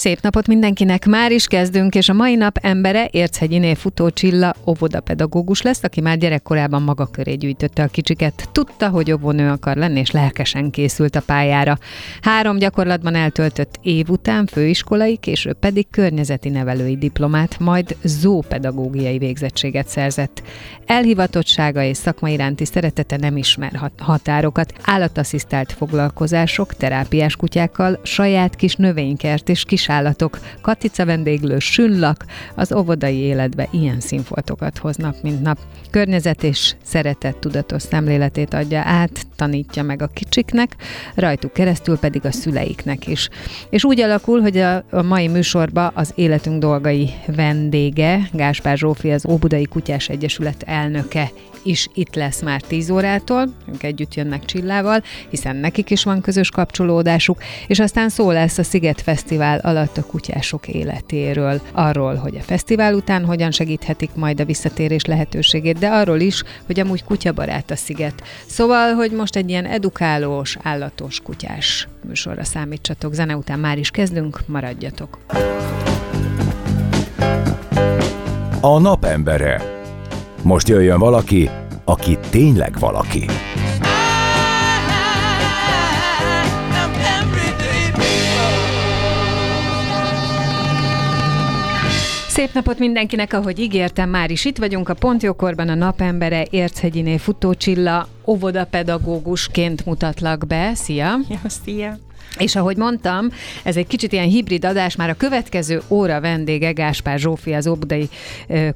Szép 0.00 0.20
napot 0.20 0.46
mindenkinek, 0.46 1.06
már 1.06 1.32
is 1.32 1.46
kezdünk, 1.46 1.94
és 1.94 2.08
a 2.08 2.12
mai 2.12 2.34
nap 2.34 2.58
embere 2.62 3.08
Érchegyiné 3.10 3.74
futó 3.74 4.10
Csilla 4.10 4.54
óvodapedagógus 4.66 5.62
lesz, 5.62 5.82
aki 5.82 6.00
már 6.00 6.18
gyerekkorában 6.18 6.82
maga 6.82 7.06
köré 7.06 7.34
gyűjtötte 7.34 7.82
a 7.82 7.86
kicsiket. 7.86 8.48
Tudta, 8.52 8.88
hogy 8.88 9.12
óvónő 9.12 9.50
akar 9.50 9.76
lenni, 9.76 9.98
és 10.00 10.10
lelkesen 10.10 10.70
készült 10.70 11.16
a 11.16 11.20
pályára. 11.20 11.78
Három 12.20 12.58
gyakorlatban 12.58 13.14
eltöltött 13.14 13.78
év 13.82 14.08
után 14.08 14.46
főiskolai, 14.46 15.16
később 15.16 15.58
pedig 15.58 15.86
környezeti 15.90 16.48
nevelői 16.48 16.96
diplomát, 16.96 17.58
majd 17.58 17.96
zoopedagógiai 18.02 19.18
végzettséget 19.18 19.88
szerzett. 19.88 20.42
Elhivatottsága 20.86 21.82
és 21.82 21.96
szakma 21.96 22.28
iránti 22.28 22.64
szeretete 22.64 23.16
nem 23.16 23.36
ismer 23.36 23.90
határokat. 23.98 24.72
Állatasszisztált 24.82 25.72
foglalkozások, 25.72 26.74
terápiás 26.74 27.36
kutyákkal, 27.36 28.00
saját 28.02 28.56
kis 28.56 28.74
növénykert 28.74 29.48
és 29.48 29.64
kis 29.64 29.88
kisállatok, 29.90 30.38
katica 30.60 31.04
vendéglő, 31.04 31.58
sünlak 31.58 32.24
az 32.54 32.72
óvodai 32.72 33.16
életbe 33.16 33.68
ilyen 33.70 34.00
színfoltokat 34.00 34.78
hoznak, 34.78 35.22
mint 35.22 35.42
nap. 35.42 35.58
Környezet 35.90 36.42
és 36.42 36.74
szeretet 36.84 37.36
tudatos 37.36 37.82
szemléletét 37.82 38.54
adja 38.54 38.82
át, 38.84 39.26
tanítja 39.36 39.82
meg 39.82 40.02
a 40.02 40.06
kicsiknek, 40.06 40.76
rajtuk 41.14 41.52
keresztül 41.52 41.98
pedig 41.98 42.24
a 42.24 42.32
szüleiknek 42.32 43.06
is. 43.06 43.28
És 43.70 43.84
úgy 43.84 44.00
alakul, 44.00 44.40
hogy 44.40 44.56
a, 44.56 44.84
a 44.90 45.02
mai 45.02 45.28
műsorba 45.28 45.86
az 45.86 46.12
életünk 46.14 46.60
dolgai 46.60 47.10
vendége, 47.26 48.20
Gáspár 48.32 48.76
Zsófi, 48.76 49.10
az 49.10 49.26
Óbudai 49.26 49.64
Kutyás 49.64 50.08
Egyesület 50.08 50.62
elnöke 50.66 51.30
is 51.62 51.88
itt 51.94 52.14
lesz 52.14 52.42
már 52.42 52.60
10 52.60 52.90
órától, 52.90 53.52
ők 53.72 53.82
együtt 53.82 54.14
jönnek 54.14 54.44
Csillával, 54.44 55.02
hiszen 55.30 55.56
nekik 55.56 55.90
is 55.90 56.04
van 56.04 56.20
közös 56.20 56.48
kapcsolódásuk, 56.50 57.42
és 57.66 57.78
aztán 57.78 58.08
szó 58.08 58.30
lesz 58.30 58.58
a 58.58 58.62
Sziget 58.62 59.00
Fesztivál 59.00 59.58
alatt 59.58 59.96
a 59.96 60.04
kutyások 60.04 60.68
életéről, 60.68 61.60
arról, 61.72 62.14
hogy 62.14 62.36
a 62.36 62.42
fesztivál 62.42 62.94
után 62.94 63.24
hogyan 63.24 63.50
segíthetik 63.50 64.10
majd 64.14 64.40
a 64.40 64.44
visszatérés 64.44 65.04
lehetőségét, 65.04 65.78
de 65.78 65.88
arról 65.88 66.20
is, 66.20 66.42
hogy 66.66 66.80
amúgy 66.80 67.04
kutyabarát 67.04 67.70
a 67.70 67.76
sziget. 67.76 68.22
Szóval, 68.46 68.94
hogy 68.94 69.10
most 69.10 69.36
egy 69.36 69.48
ilyen 69.48 69.66
edukálós, 69.66 70.56
állatos 70.62 71.20
kutyás 71.20 71.88
műsorra 72.06 72.44
számítsatok. 72.44 73.14
Zene 73.14 73.36
után 73.36 73.58
már 73.58 73.78
is 73.78 73.90
kezdünk, 73.90 74.40
maradjatok. 74.46 75.18
A 78.60 78.78
napembere. 78.78 79.79
Most 80.42 80.68
jöjjön 80.68 80.98
valaki, 80.98 81.50
aki 81.84 82.18
tényleg 82.30 82.78
valaki. 82.78 83.24
Szép 92.28 92.52
napot 92.52 92.78
mindenkinek, 92.78 93.32
ahogy 93.32 93.58
ígértem, 93.58 94.10
már 94.10 94.30
is 94.30 94.44
itt 94.44 94.58
vagyunk 94.58 94.88
a 94.88 94.94
Pontjókorban 94.94 95.68
a 95.68 95.74
napembere 95.74 96.46
Érchegyiné 96.50 97.16
Futócsilla 97.16 98.08
óvodapedagógusként 98.26 99.86
mutatlak 99.86 100.46
be. 100.46 100.74
Szia! 100.74 101.16
Jó, 101.28 101.36
szia! 101.64 101.98
És 102.38 102.56
ahogy 102.56 102.76
mondtam, 102.76 103.28
ez 103.62 103.76
egy 103.76 103.86
kicsit 103.86 104.12
ilyen 104.12 104.28
hibrid 104.28 104.64
adás, 104.64 104.96
már 104.96 105.10
a 105.10 105.14
következő 105.14 105.82
óra 105.88 106.20
vendége 106.20 106.72
Gáspár 106.72 107.18
Zsófi, 107.18 107.52
az 107.52 107.66
Óbudai 107.66 108.08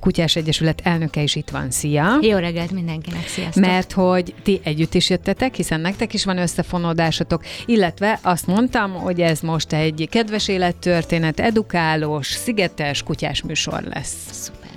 Kutyás 0.00 0.36
Egyesület 0.36 0.80
elnöke 0.84 1.22
is 1.22 1.34
itt 1.34 1.50
van. 1.50 1.70
Szia! 1.70 2.18
Jó 2.20 2.36
reggelt 2.36 2.70
mindenkinek, 2.70 3.26
sziasztok! 3.26 3.64
Mert 3.64 3.92
hogy 3.92 4.34
ti 4.42 4.60
együtt 4.62 4.94
is 4.94 5.10
jöttetek, 5.10 5.54
hiszen 5.54 5.80
nektek 5.80 6.14
is 6.14 6.24
van 6.24 6.38
összefonódásotok, 6.38 7.44
illetve 7.66 8.18
azt 8.22 8.46
mondtam, 8.46 8.92
hogy 8.92 9.20
ez 9.20 9.40
most 9.40 9.72
egy 9.72 10.08
kedves 10.10 10.48
élettörténet, 10.48 11.40
edukálós, 11.40 12.26
szigetes 12.26 13.02
kutyás 13.02 13.42
műsor 13.42 13.82
lesz. 13.82 14.14
Szuper. 14.30 14.70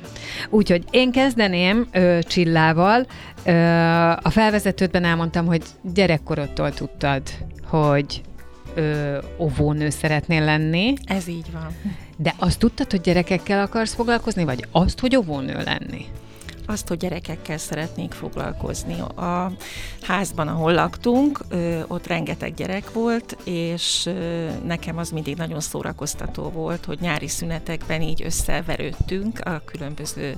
Úgyhogy 0.49 0.83
én 0.91 1.11
kezdeném 1.11 1.87
ö, 1.91 2.19
Csillával. 2.27 3.05
Ö, 3.45 3.51
a 4.21 4.29
felvezetődben 4.29 5.03
elmondtam, 5.03 5.45
hogy 5.45 5.61
gyerekkorodtól 5.93 6.73
tudtad, 6.73 7.21
hogy 7.69 8.21
ö, 8.77 9.17
óvónő 9.37 9.89
szeretnél 9.89 10.43
lenni. 10.43 10.93
Ez 11.05 11.27
így 11.27 11.51
van. 11.51 11.75
De 12.17 12.33
azt 12.37 12.59
tudtad, 12.59 12.91
hogy 12.91 13.01
gyerekekkel 13.01 13.61
akarsz 13.61 13.93
foglalkozni, 13.93 14.43
vagy 14.43 14.65
azt, 14.71 14.99
hogy 14.99 15.15
óvónő 15.15 15.63
lenni? 15.63 16.05
Azt, 16.67 16.87
hogy 16.87 16.97
gyerekekkel 16.97 17.57
szeretnék 17.57 18.11
foglalkozni. 18.11 18.99
A 18.99 19.51
házban, 20.01 20.47
ahol 20.47 20.73
laktunk, 20.73 21.39
ott 21.87 22.07
rengeteg 22.07 22.53
gyerek 22.53 22.93
volt, 22.93 23.37
és 23.43 24.09
nekem 24.65 24.97
az 24.97 25.09
mindig 25.09 25.35
nagyon 25.35 25.59
szórakoztató 25.59 26.43
volt, 26.49 26.85
hogy 26.85 26.99
nyári 26.99 27.27
szünetekben 27.27 28.01
így 28.01 28.23
összeverődtünk 28.23 29.39
a 29.39 29.61
különböző 29.65 30.37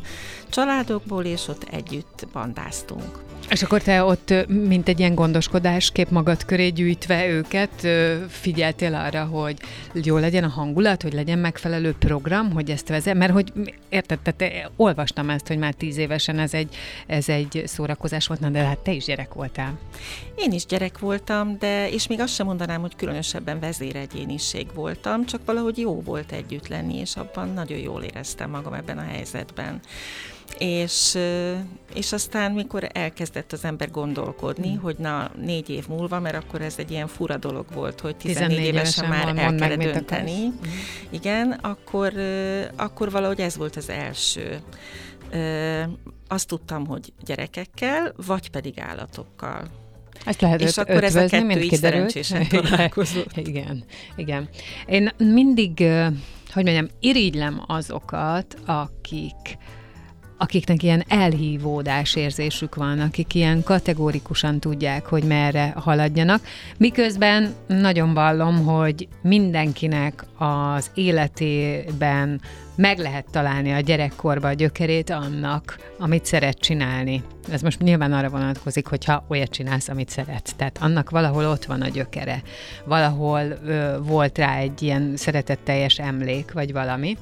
családokból, 0.49 1.23
és 1.23 1.47
ott 1.47 1.67
együtt 1.71 2.27
bandáztunk. 2.33 3.27
És 3.49 3.63
akkor 3.63 3.81
te 3.81 4.03
ott, 4.03 4.33
mint 4.47 4.87
egy 4.87 4.99
ilyen 4.99 5.15
gondoskodásképp 5.15 6.09
magad 6.09 6.45
köré 6.45 6.67
gyűjtve 6.67 7.27
őket, 7.27 7.87
figyeltél 8.27 8.95
arra, 8.95 9.23
hogy 9.25 9.57
jó 9.93 10.17
legyen 10.17 10.43
a 10.43 10.47
hangulat, 10.47 11.01
hogy 11.01 11.13
legyen 11.13 11.39
megfelelő 11.39 11.95
program, 11.99 12.51
hogy 12.51 12.69
ezt 12.69 12.87
vezet, 12.87 13.15
mert 13.15 13.31
hogy 13.31 13.51
érted, 13.89 14.19
te 14.37 14.69
olvastam 14.75 15.29
ezt, 15.29 15.47
hogy 15.47 15.57
már 15.57 15.73
tíz 15.73 15.97
évesen 16.19 16.39
ez 16.39 16.53
egy, 16.53 16.75
ez 17.07 17.29
egy 17.29 17.63
szórakozás 17.65 18.27
volt, 18.27 18.51
de 18.51 18.59
hát 18.59 18.77
te 18.77 18.91
is 18.91 19.05
gyerek 19.05 19.33
voltál. 19.33 19.79
Én 20.35 20.51
is 20.51 20.65
gyerek 20.65 20.99
voltam, 20.99 21.57
de 21.59 21.89
és 21.89 22.07
még 22.07 22.19
azt 22.19 22.33
sem 22.33 22.45
mondanám, 22.45 22.81
hogy 22.81 22.95
különösebben 22.95 23.59
vezéregyéniség 23.59 24.67
voltam, 24.73 25.25
csak 25.25 25.41
valahogy 25.45 25.77
jó 25.77 26.01
volt 26.01 26.31
együtt 26.31 26.67
lenni, 26.67 26.97
és 26.97 27.15
abban 27.15 27.53
nagyon 27.53 27.77
jól 27.79 28.03
éreztem 28.03 28.49
magam 28.49 28.73
ebben 28.73 28.97
a 28.97 29.05
helyzetben 29.11 29.81
és, 30.57 31.17
és 31.93 32.11
aztán, 32.11 32.51
mikor 32.51 32.89
elkezdett 32.93 33.51
az 33.51 33.63
ember 33.63 33.91
gondolkodni, 33.91 34.69
mm. 34.69 34.77
hogy 34.77 34.95
na, 34.97 35.31
négy 35.41 35.69
év 35.69 35.87
múlva, 35.87 36.19
mert 36.19 36.35
akkor 36.35 36.61
ez 36.61 36.75
egy 36.77 36.91
ilyen 36.91 37.07
fura 37.07 37.37
dolog 37.37 37.65
volt, 37.73 37.99
hogy 37.99 38.15
14, 38.15 38.47
14 38.47 38.73
évesen 38.73 39.09
már 39.09 39.37
el 39.37 39.55
kell 39.55 39.75
dönteni, 39.75 40.45
mm. 40.45 40.53
igen, 41.09 41.51
akkor, 41.51 42.13
akkor 42.75 43.11
valahogy 43.11 43.39
ez 43.39 43.57
volt 43.57 43.75
az 43.75 43.89
első. 43.89 44.59
Azt 46.27 46.47
tudtam, 46.47 46.87
hogy 46.87 47.13
gyerekekkel, 47.25 48.13
vagy 48.25 48.49
pedig 48.49 48.79
állatokkal. 48.79 49.67
Ezt 50.25 50.41
lehet 50.41 50.61
És 50.61 50.77
akkor 50.77 50.95
ötvözni, 50.95 51.19
ez 51.19 51.33
a 51.33 51.37
kettő 51.47 51.59
is 51.59 51.77
szerencsésen 51.77 52.47
találkozott. 52.61 53.37
igen, 53.37 53.83
igen. 54.15 54.49
Én 54.85 55.11
mindig, 55.17 55.77
hogy 56.53 56.63
mondjam, 56.63 56.87
irigylem 56.99 57.63
azokat, 57.67 58.57
akik 58.65 59.57
akiknek 60.41 60.83
ilyen 60.83 61.03
elhívódás 61.07 62.15
érzésük 62.15 62.75
van, 62.75 62.99
akik 62.99 63.33
ilyen 63.33 63.63
kategórikusan 63.63 64.59
tudják, 64.59 65.05
hogy 65.05 65.23
merre 65.23 65.73
haladjanak. 65.75 66.41
Miközben 66.77 67.53
nagyon 67.67 68.13
vallom, 68.13 68.65
hogy 68.65 69.07
mindenkinek 69.21 70.25
az 70.37 70.91
életében 70.93 72.41
meg 72.79 72.97
lehet 72.97 73.25
találni 73.31 73.71
a 73.71 73.79
gyerekkorba 73.79 74.47
a 74.47 74.53
gyökerét 74.53 75.09
annak, 75.09 75.77
amit 75.97 76.25
szeret 76.25 76.59
csinálni. 76.59 77.23
Ez 77.51 77.61
most 77.61 77.79
nyilván 77.79 78.13
arra 78.13 78.29
vonatkozik, 78.29 78.87
hogyha 78.87 79.23
olyat 79.27 79.49
csinálsz, 79.49 79.87
amit 79.87 80.09
szeret. 80.09 80.55
Tehát 80.55 80.77
annak 80.81 81.09
valahol 81.09 81.45
ott 81.45 81.65
van 81.65 81.81
a 81.81 81.87
gyökere. 81.87 82.41
Valahol 82.85 83.41
ö, 83.65 83.97
volt 84.01 84.37
rá 84.37 84.57
egy 84.57 84.81
ilyen 84.81 85.13
szeretetteljes 85.15 85.99
emlék, 85.99 86.51
vagy 86.51 86.73
valami. 86.73 87.17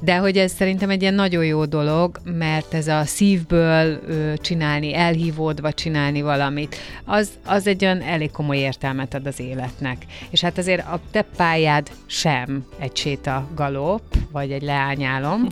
De 0.00 0.16
hogy 0.16 0.38
ez 0.38 0.52
szerintem 0.52 0.90
egy 0.90 1.02
ilyen 1.02 1.14
nagyon 1.14 1.44
jó 1.44 1.64
dolog, 1.64 2.18
mert 2.24 2.74
ez 2.74 2.88
a 2.88 3.04
szívből 3.04 4.00
ö, 4.06 4.32
csinálni, 4.36 4.94
elhívódva 4.94 5.72
csinálni 5.72 6.22
valamit, 6.22 6.76
az, 7.04 7.30
az 7.44 7.66
egy 7.66 7.84
olyan 7.84 8.02
elég 8.02 8.30
komoly 8.30 8.56
értelmet 8.56 9.14
ad 9.14 9.26
az 9.26 9.40
életnek. 9.40 9.96
És 10.30 10.40
hát 10.40 10.58
azért 10.58 10.86
a 10.86 11.00
te 11.10 11.22
pályád 11.36 11.90
sem 12.06 12.64
egy 12.78 12.96
séta 12.96 13.48
galop, 13.54 14.02
vagy 14.32 14.52
egy 14.52 14.62
leáll 14.62 14.91
bányálom. 14.94 15.46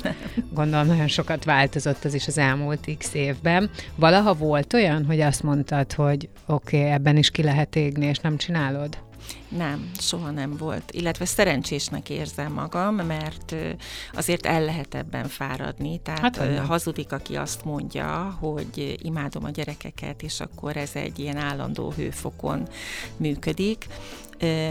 Gondolom 0.52 0.86
nagyon 0.86 1.08
sokat 1.08 1.44
változott 1.44 2.04
az 2.04 2.14
is 2.14 2.26
az 2.26 2.38
elmúlt 2.38 2.88
x 2.98 3.14
évben. 3.14 3.70
Valaha 3.94 4.34
volt 4.34 4.72
olyan, 4.72 5.04
hogy 5.04 5.20
azt 5.20 5.42
mondtad, 5.42 5.92
hogy 5.92 6.28
oké, 6.46 6.78
okay, 6.78 6.90
ebben 6.90 7.16
is 7.16 7.30
ki 7.30 7.42
lehet 7.42 7.76
égni, 7.76 8.06
és 8.06 8.18
nem 8.18 8.36
csinálod? 8.36 8.98
Nem, 9.48 9.90
soha 9.98 10.30
nem 10.30 10.56
volt. 10.56 10.90
Illetve 10.90 11.24
szerencsésnek 11.24 12.10
érzem 12.10 12.52
magam, 12.52 12.94
mert 12.94 13.54
azért 14.12 14.46
el 14.46 14.64
lehet 14.64 14.94
ebben 14.94 15.28
fáradni. 15.28 16.00
Tehát 16.02 16.36
hát, 16.36 16.58
hazudik, 16.58 17.12
aki 17.12 17.36
azt 17.36 17.64
mondja, 17.64 18.36
hogy 18.40 18.96
imádom 19.02 19.44
a 19.44 19.50
gyerekeket, 19.50 20.22
és 20.22 20.40
akkor 20.40 20.76
ez 20.76 20.90
egy 20.94 21.18
ilyen 21.18 21.36
állandó 21.36 21.92
hőfokon 21.96 22.68
működik. 23.16 23.86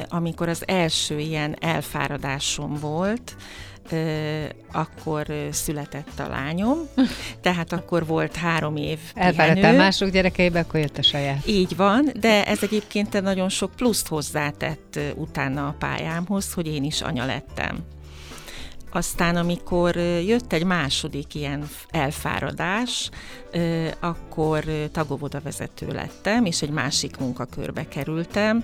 Amikor 0.07 0.49
az 0.49 0.67
első 0.67 1.19
ilyen 1.19 1.55
elfáradásom 1.59 2.75
volt, 2.75 3.35
akkor 4.71 5.27
született 5.51 6.19
a 6.19 6.27
lányom, 6.27 6.77
tehát 7.41 7.73
akkor 7.73 8.05
volt 8.05 8.35
három 8.35 8.75
év 8.75 8.99
Elfáradtál 9.13 9.75
mások 9.75 10.09
gyerekeibe, 10.09 10.59
akkor 10.59 10.79
jött 10.79 10.97
a 10.97 11.01
saját. 11.01 11.47
Így 11.47 11.75
van, 11.75 12.11
de 12.19 12.45
ez 12.45 12.63
egyébként 12.63 13.21
nagyon 13.21 13.49
sok 13.49 13.71
pluszt 13.75 14.07
hozzátett 14.07 14.99
utána 15.15 15.67
a 15.67 15.75
pályámhoz, 15.79 16.53
hogy 16.53 16.67
én 16.67 16.83
is 16.83 17.01
anya 17.01 17.25
lettem. 17.25 17.83
Aztán, 18.91 19.35
amikor 19.35 19.95
jött 20.25 20.53
egy 20.53 20.63
második 20.63 21.35
ilyen 21.35 21.69
elfáradás, 21.89 23.09
akkor 23.99 24.63
tagóvoda 24.91 25.41
vezető 25.43 25.87
lettem, 25.87 26.45
és 26.45 26.61
egy 26.61 26.69
másik 26.69 27.17
munkakörbe 27.17 27.87
kerültem. 27.87 28.63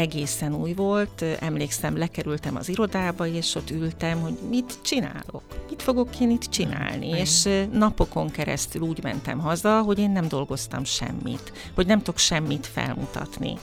Egészen 0.00 0.54
új 0.54 0.72
volt, 0.72 1.24
emlékszem, 1.40 1.96
lekerültem 1.96 2.56
az 2.56 2.68
irodába, 2.68 3.26
és 3.26 3.54
ott 3.54 3.70
ültem, 3.70 4.20
hogy 4.20 4.38
mit 4.48 4.78
csinálok, 4.82 5.42
mit 5.68 5.82
fogok 5.82 6.20
én 6.20 6.30
itt 6.30 6.42
csinálni, 6.42 7.06
Igen. 7.06 7.18
és 7.18 7.48
napokon 7.72 8.30
keresztül 8.30 8.82
úgy 8.82 9.02
mentem 9.02 9.38
haza, 9.38 9.82
hogy 9.82 9.98
én 9.98 10.10
nem 10.10 10.28
dolgoztam 10.28 10.84
semmit, 10.84 11.52
hogy 11.74 11.86
nem 11.86 11.98
tudok 11.98 12.18
semmit 12.18 12.66
felmutatni. 12.66 13.58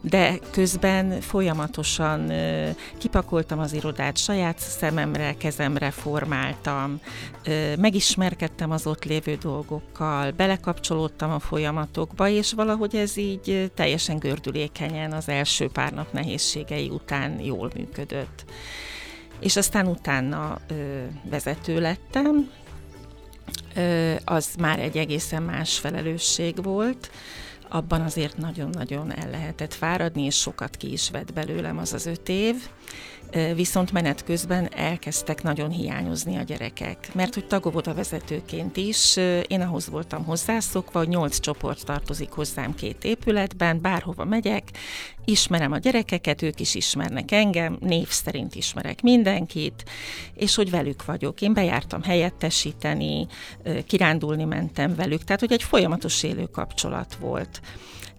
De 0.00 0.38
közben 0.50 1.20
folyamatosan 1.20 2.32
kipakoltam 2.98 3.58
az 3.58 3.72
irodát, 3.72 4.16
saját 4.16 4.58
szememre, 4.58 5.34
kezemre 5.36 5.90
formáltam, 5.90 7.00
megismerkedtem 7.78 8.70
az 8.70 8.86
ott 8.86 9.04
lévő 9.04 9.34
dolgokkal, 9.34 10.30
belekapcsolódtam 10.30 11.30
a 11.30 11.38
folyamatokba, 11.38 12.28
és 12.28 12.52
valahogy 12.52 12.96
ez 12.96 13.16
így 13.16 13.70
teljesen 13.74 14.18
gördülékenyen 14.18 15.12
az 15.12 15.28
első 15.28 15.65
pár 15.68 15.92
nap 15.92 16.12
nehézségei 16.12 16.88
után 16.88 17.40
jól 17.40 17.70
működött. 17.74 18.44
És 19.40 19.56
aztán 19.56 19.86
utána 19.86 20.58
ö, 20.68 21.04
vezető 21.30 21.80
lettem, 21.80 22.50
ö, 23.74 24.14
az 24.24 24.54
már 24.58 24.78
egy 24.78 24.96
egészen 24.96 25.42
más 25.42 25.78
felelősség 25.78 26.62
volt, 26.62 27.10
abban 27.68 28.00
azért 28.00 28.36
nagyon-nagyon 28.36 29.12
el 29.12 29.30
lehetett 29.30 29.74
fáradni, 29.74 30.22
és 30.22 30.36
sokat 30.36 30.76
ki 30.76 30.92
is 30.92 31.10
vett 31.10 31.32
belőlem 31.32 31.78
az 31.78 31.92
az 31.92 32.06
öt 32.06 32.28
év 32.28 32.56
viszont 33.54 33.92
menet 33.92 34.24
közben 34.24 34.68
elkezdtek 34.74 35.42
nagyon 35.42 35.70
hiányozni 35.70 36.36
a 36.36 36.42
gyerekek. 36.42 37.14
Mert 37.14 37.34
hogy 37.34 37.46
tagóvoda 37.46 37.94
vezetőként 37.94 38.76
is 38.76 39.16
én 39.48 39.60
ahhoz 39.60 39.88
voltam 39.88 40.24
hozzászokva, 40.24 40.98
hogy 40.98 41.08
nyolc 41.08 41.38
csoport 41.38 41.84
tartozik 41.84 42.30
hozzám 42.30 42.74
két 42.74 43.04
épületben, 43.04 43.80
bárhova 43.80 44.24
megyek, 44.24 44.70
ismerem 45.26 45.72
a 45.72 45.78
gyerekeket, 45.78 46.42
ők 46.42 46.60
is 46.60 46.74
ismernek 46.74 47.32
engem, 47.32 47.76
név 47.80 48.08
szerint 48.08 48.54
ismerek 48.54 49.02
mindenkit, 49.02 49.84
és 50.34 50.54
hogy 50.54 50.70
velük 50.70 51.04
vagyok. 51.04 51.40
Én 51.40 51.54
bejártam 51.54 52.02
helyettesíteni, 52.02 53.26
kirándulni 53.86 54.44
mentem 54.44 54.94
velük, 54.94 55.24
tehát 55.24 55.40
hogy 55.40 55.52
egy 55.52 55.62
folyamatos 55.62 56.22
élő 56.22 56.44
kapcsolat 56.44 57.14
volt 57.20 57.60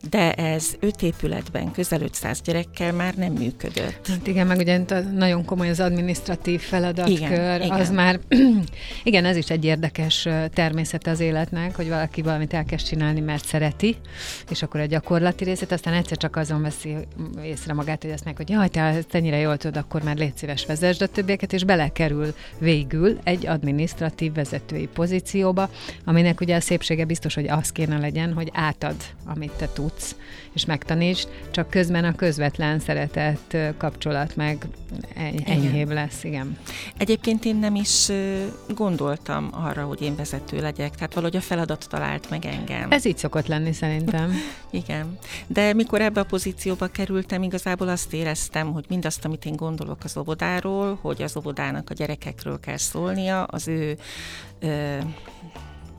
de 0.10 0.34
ez 0.34 0.76
öt 0.80 1.02
épületben 1.02 1.72
közel 1.72 2.02
500 2.02 2.42
gyerekkel 2.42 2.94
már 2.94 3.14
nem 3.14 3.34
működött. 3.34 4.08
Hát 4.08 4.28
igen, 4.28 4.48
meg 4.48 4.58
ugye 4.58 4.82
nagyon 5.14 5.46
komoly 5.46 5.70
az 5.70 5.80
administratív 5.80 6.62
feladatkör, 6.62 7.16
igen, 7.16 7.62
igen. 7.62 7.80
az 7.80 7.90
már, 7.90 8.20
igen, 9.04 9.26
ez 9.26 9.38
is 9.38 9.50
egy 9.50 9.66
érdekes 9.66 10.28
természet 10.54 11.08
az 11.08 11.20
életnek, 11.20 11.76
hogy 11.76 11.90
valaki 11.90 12.22
valamit 12.22 12.54
elkezd 12.54 12.86
csinálni, 12.86 13.20
mert 13.20 13.46
szereti, 13.46 13.96
és 14.50 14.62
akkor 14.62 14.80
a 14.80 14.86
gyakorlati 14.86 15.44
részét, 15.44 15.72
aztán 15.72 15.94
egyszer 15.94 16.18
csak 16.18 16.36
azon 16.36 16.62
veszi 16.62 16.96
észre 17.44 17.74
magát, 17.74 18.02
hogy 18.02 18.12
azt 18.12 18.26
mondják, 18.26 18.48
hogy 18.48 18.56
jaj, 18.56 18.68
te 18.68 18.82
ezt 18.82 19.16
ennyire 19.16 19.38
jól 19.38 19.58
tudod, 19.58 19.78
akkor 19.78 20.04
már 20.04 20.18
légy 20.18 20.38
szíves 20.38 20.66
vezesd 20.66 21.02
a 21.02 21.08
többieket, 21.08 21.54
és 21.54 21.64
belekerül 21.64 22.34
végül 22.60 23.20
egy 23.24 23.48
administratív 23.48 24.34
vezetői 24.34 24.88
pozícióba, 24.88 25.70
aminek 26.06 26.42
ugye 26.42 26.56
a 26.56 26.62
szépsége 26.62 27.06
biztos, 27.06 27.34
hogy 27.34 27.48
az 27.48 27.72
kéne 27.72 27.98
legyen, 27.98 28.34
hogy 28.34 28.50
átad, 28.54 28.96
amit 29.26 29.52
te 29.52 29.70
tudsz, 29.74 30.16
és 30.58 30.66
megtanítsd, 30.66 31.30
csak 31.52 31.70
közben 31.70 32.04
a 32.04 32.16
közvetlen 32.16 32.80
szeretett 32.80 33.58
kapcsolat 33.78 34.36
meg 34.36 34.68
enyhébb 35.46 35.92
lesz, 35.92 36.24
igen. 36.24 36.58
Egyébként 36.98 37.46
én 37.46 37.56
nem 37.56 37.76
is 37.76 38.12
gondoltam 38.76 39.50
arra, 39.52 39.84
hogy 39.86 40.02
én 40.02 40.16
vezető 40.16 40.62
legyek, 40.62 40.96
tehát 40.96 41.14
valahogy 41.14 41.36
a 41.36 41.42
feladat 41.42 41.86
talált 41.90 42.30
meg 42.30 42.46
engem. 42.46 42.92
Ez 42.92 43.06
így 43.06 43.18
szokott 43.18 43.48
lenni 43.48 43.74
szerintem. 43.74 44.34
igen, 44.82 45.18
de 45.48 45.74
mikor 45.74 46.02
ebbe 46.02 46.20
a 46.20 46.26
pozícióba 46.26 46.88
kerültem, 46.88 47.44
igazából 47.44 47.88
azt 47.88 48.14
éreztem, 48.14 48.72
hogy 48.72 48.86
mindazt, 48.90 49.26
amit 49.26 49.46
én 49.46 49.56
gondolok 49.56 50.04
az 50.04 50.18
óvodáról, 50.18 51.00
hogy 51.02 51.22
az 51.22 51.38
óvodának 51.38 51.90
a 51.90 51.94
gyerekekről 51.94 52.60
kell 52.60 52.78
szólnia, 52.78 53.44
az 53.44 53.68
ő 53.68 53.98
ö, 54.60 54.98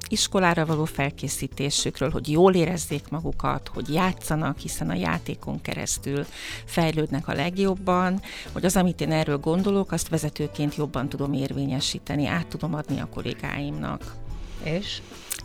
iskolára 0.09 0.67
való 0.67 0.85
felkészítésükről, 0.85 2.11
hogy 2.11 2.31
jól 2.31 2.55
érezzék 2.55 3.09
magukat, 3.09 3.71
hogy 3.75 3.93
játszanak, 3.93 4.59
hiszen 4.59 4.91
a 4.91 4.95
játékon 4.95 5.61
keresztül 5.61 6.27
fejlődnek 6.65 7.29
a 7.29 7.33
legjobban, 7.33 8.21
hogy 8.53 8.65
az, 8.65 8.77
amit 8.77 9.01
én 9.01 9.13
erről 9.13 9.39
gondolok, 9.39 9.93
azt 9.93 10.09
vezetőként 10.09 10.77
jobban 10.77 11.09
tudom 11.09 11.33
érvényesíteni, 11.33 12.27
át 12.27 12.47
tudom 12.47 12.75
adni 12.75 13.01
a 13.01 13.09
kollégáimnak. 13.15 14.15
És? 14.63 15.01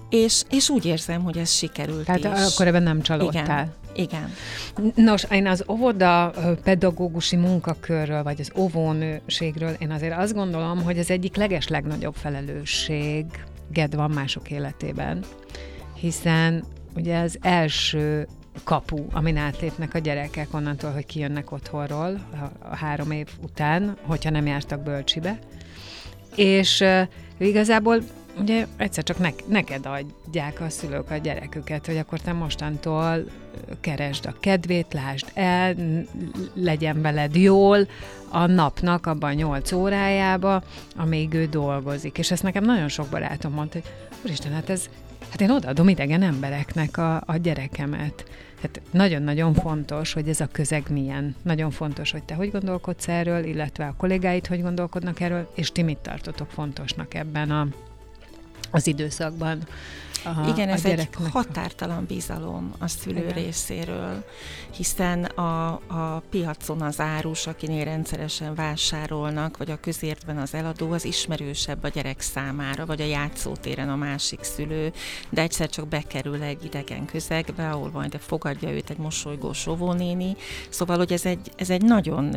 És, 0.09 0.43
és 0.49 0.69
úgy 0.69 0.85
érzem, 0.85 1.23
hogy 1.23 1.37
ez 1.37 1.51
sikerült 1.51 2.05
Tehát 2.05 2.47
is. 2.47 2.53
akkor 2.53 2.67
ebben 2.67 2.83
nem 2.83 3.01
csalódtál. 3.01 3.43
Igen. 3.43 3.81
Igen. 3.95 4.33
Nos, 4.95 5.25
én 5.31 5.47
az 5.47 5.63
óvoda 5.67 6.33
pedagógusi 6.63 7.35
munkakörről, 7.35 8.23
vagy 8.23 8.39
az 8.39 8.51
óvónőségről, 8.55 9.75
én 9.79 9.91
azért 9.91 10.17
azt 10.17 10.33
gondolom, 10.33 10.83
hogy 10.83 10.99
az 10.99 11.09
egyik 11.09 11.35
leges 11.35 11.67
legnagyobb 11.67 12.15
felelősség 12.15 13.25
ged 13.73 13.95
van 13.95 14.11
mások 14.11 14.51
életében, 14.51 15.23
hiszen 15.95 16.63
ugye 16.95 17.19
az 17.19 17.37
első 17.41 18.27
kapu, 18.63 19.05
amin 19.11 19.37
átlépnek 19.37 19.93
a 19.93 19.99
gyerekek 19.99 20.53
onnantól, 20.53 20.91
hogy 20.91 21.05
kijönnek 21.05 21.51
otthonról 21.51 22.27
a 22.59 22.75
három 22.75 23.11
év 23.11 23.27
után, 23.41 23.97
hogyha 24.01 24.29
nem 24.29 24.45
jártak 24.45 24.83
bölcsibe. 24.83 25.39
És 26.35 26.79
uh, 26.79 27.01
igazából 27.37 28.03
ugye 28.39 28.67
egyszer 28.77 29.03
csak 29.03 29.17
ne, 29.17 29.29
neked 29.45 29.85
adják 29.85 30.61
a 30.61 30.69
szülők 30.69 31.11
a 31.11 31.17
gyereküket, 31.17 31.85
hogy 31.85 31.97
akkor 31.97 32.19
te 32.19 32.33
mostantól 32.33 33.23
keresd 33.79 34.25
a 34.25 34.35
kedvét, 34.39 34.93
lásd 34.93 35.25
el, 35.33 35.75
legyen 36.53 37.01
veled 37.01 37.35
jól 37.35 37.87
a 38.29 38.45
napnak 38.45 39.05
abban 39.05 39.33
nyolc 39.33 39.71
órájába, 39.71 40.63
amíg 40.95 41.33
ő 41.33 41.45
dolgozik. 41.45 42.17
És 42.17 42.31
ezt 42.31 42.43
nekem 42.43 42.63
nagyon 42.63 42.87
sok 42.87 43.07
barátom 43.07 43.53
mondta, 43.53 43.79
hogy 43.79 43.91
úristen, 44.25 44.51
hát 44.51 44.69
ez, 44.69 44.89
hát 45.29 45.41
én 45.41 45.51
odaadom 45.51 45.89
idegen 45.89 46.21
embereknek 46.21 46.97
a, 46.97 47.23
a 47.25 47.37
gyerekemet. 47.41 48.25
Tehát 48.55 48.81
nagyon-nagyon 48.91 49.53
fontos, 49.53 50.13
hogy 50.13 50.27
ez 50.27 50.39
a 50.39 50.47
közeg 50.51 50.83
milyen. 50.89 51.35
Nagyon 51.41 51.71
fontos, 51.71 52.11
hogy 52.11 52.23
te 52.23 52.35
hogy 52.35 52.51
gondolkodsz 52.51 53.07
erről, 53.07 53.43
illetve 53.43 53.85
a 53.85 53.93
kollégáid 53.97 54.47
hogy 54.47 54.61
gondolkodnak 54.61 55.19
erről, 55.19 55.51
és 55.55 55.71
ti 55.71 55.81
mit 55.81 55.97
tartotok 55.97 56.49
fontosnak 56.49 57.13
ebben 57.13 57.51
a 57.51 57.67
az 58.73 58.87
időszakban. 58.87 59.67
A, 60.25 60.47
Igen, 60.47 60.69
ez 60.69 60.85
a 60.85 60.89
egy 60.89 61.09
határtalan 61.31 62.05
bizalom 62.05 62.73
a 62.79 62.87
szülő 62.87 63.17
Igen. 63.17 63.33
részéről, 63.33 64.25
hiszen 64.75 65.23
a, 65.23 65.71
a 65.71 66.23
piacon 66.29 66.81
az 66.81 66.99
árus, 66.99 67.47
akinél 67.47 67.85
rendszeresen 67.85 68.55
vásárolnak, 68.55 69.57
vagy 69.57 69.71
a 69.71 69.79
közértben 69.79 70.37
az 70.37 70.53
eladó, 70.53 70.91
az 70.91 71.05
ismerősebb 71.05 71.83
a 71.83 71.87
gyerek 71.87 72.21
számára, 72.21 72.85
vagy 72.85 73.01
a 73.01 73.05
játszótéren 73.05 73.89
a 73.89 73.95
másik 73.95 74.43
szülő, 74.43 74.91
de 75.29 75.41
egyszer 75.41 75.69
csak 75.69 75.87
bekerül 75.87 76.43
egy 76.43 76.65
idegen 76.65 77.05
közegbe, 77.05 77.69
ahol 77.69 77.89
majd 77.93 78.15
fogadja 78.19 78.69
őt 78.71 78.89
egy 78.89 78.97
mosolygós 78.97 79.67
óvónéni, 79.67 80.35
szóval, 80.69 80.97
hogy 80.97 81.13
ez 81.13 81.25
egy, 81.25 81.51
ez 81.55 81.69
egy 81.69 81.81
nagyon 81.81 82.35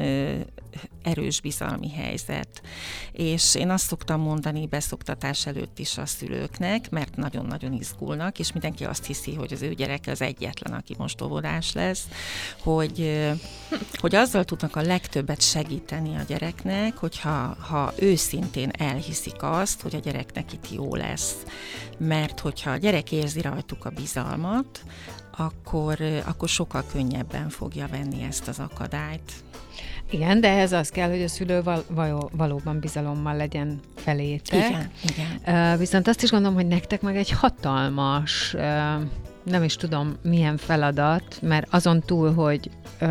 erős 1.02 1.40
bizalmi 1.40 1.90
helyzet. 1.90 2.62
És 3.12 3.54
én 3.54 3.71
azt 3.71 3.87
szoktam 3.87 4.21
mondani 4.21 4.66
beszoktatás 4.66 5.47
előtt 5.47 5.78
is 5.78 5.99
a 5.99 6.06
szülőknek, 6.06 6.90
mert 6.90 7.16
nagyon-nagyon 7.16 7.73
izgulnak, 7.73 8.38
és 8.38 8.52
mindenki 8.52 8.85
azt 8.85 9.06
hiszi, 9.06 9.35
hogy 9.35 9.52
az 9.52 9.62
ő 9.62 9.75
gyereke 9.75 10.11
az 10.11 10.21
egyetlen, 10.21 10.73
aki 10.73 10.95
most 10.99 11.23
óvodás 11.23 11.73
lesz, 11.73 12.04
hogy, 12.61 13.26
hogy 13.92 14.14
azzal 14.14 14.45
tudnak 14.45 14.76
a 14.76 14.83
legtöbbet 14.83 15.40
segíteni 15.40 16.16
a 16.16 16.23
gyereknek, 16.26 16.97
hogyha 16.97 17.56
ha 17.61 17.92
őszintén 17.99 18.71
elhiszik 18.78 19.42
azt, 19.42 19.80
hogy 19.80 19.95
a 19.95 19.99
gyereknek 19.99 20.52
itt 20.52 20.73
jó 20.73 20.95
lesz. 20.95 21.35
Mert 21.99 22.40
hogyha 22.40 22.71
a 22.71 22.76
gyerek 22.76 23.12
érzi 23.12 23.40
rajtuk 23.40 23.85
a 23.85 23.90
bizalmat, 23.90 24.83
akkor, 25.37 26.00
akkor 26.25 26.49
sokkal 26.49 26.85
könnyebben 26.92 27.49
fogja 27.49 27.87
venni 27.87 28.23
ezt 28.23 28.49
az 28.49 28.59
akadályt. 28.59 29.33
Igen, 30.11 30.41
de 30.41 30.49
ez 30.49 30.73
az 30.73 30.89
kell, 30.89 31.09
hogy 31.11 31.23
a 31.23 31.29
szülő 31.29 31.63
val- 31.63 32.31
valóban 32.33 32.81
bizalommal 32.81 33.37
legyen 33.37 33.81
felétek. 33.97 34.69
Igen, 34.69 34.91
igen. 35.03 35.73
Uh, 35.73 35.79
viszont 35.79 36.09
azt 36.09 36.23
is 36.23 36.31
gondolom, 36.31 36.55
hogy 36.55 36.67
nektek 36.67 37.01
meg 37.01 37.17
egy 37.17 37.31
hatalmas, 37.31 38.55
uh, 38.55 38.63
nem 39.43 39.63
is 39.63 39.77
tudom 39.77 40.17
milyen 40.23 40.57
feladat, 40.57 41.39
mert 41.43 41.67
azon 41.71 42.01
túl, 42.01 42.35
hogy 42.35 42.71
uh, 43.01 43.09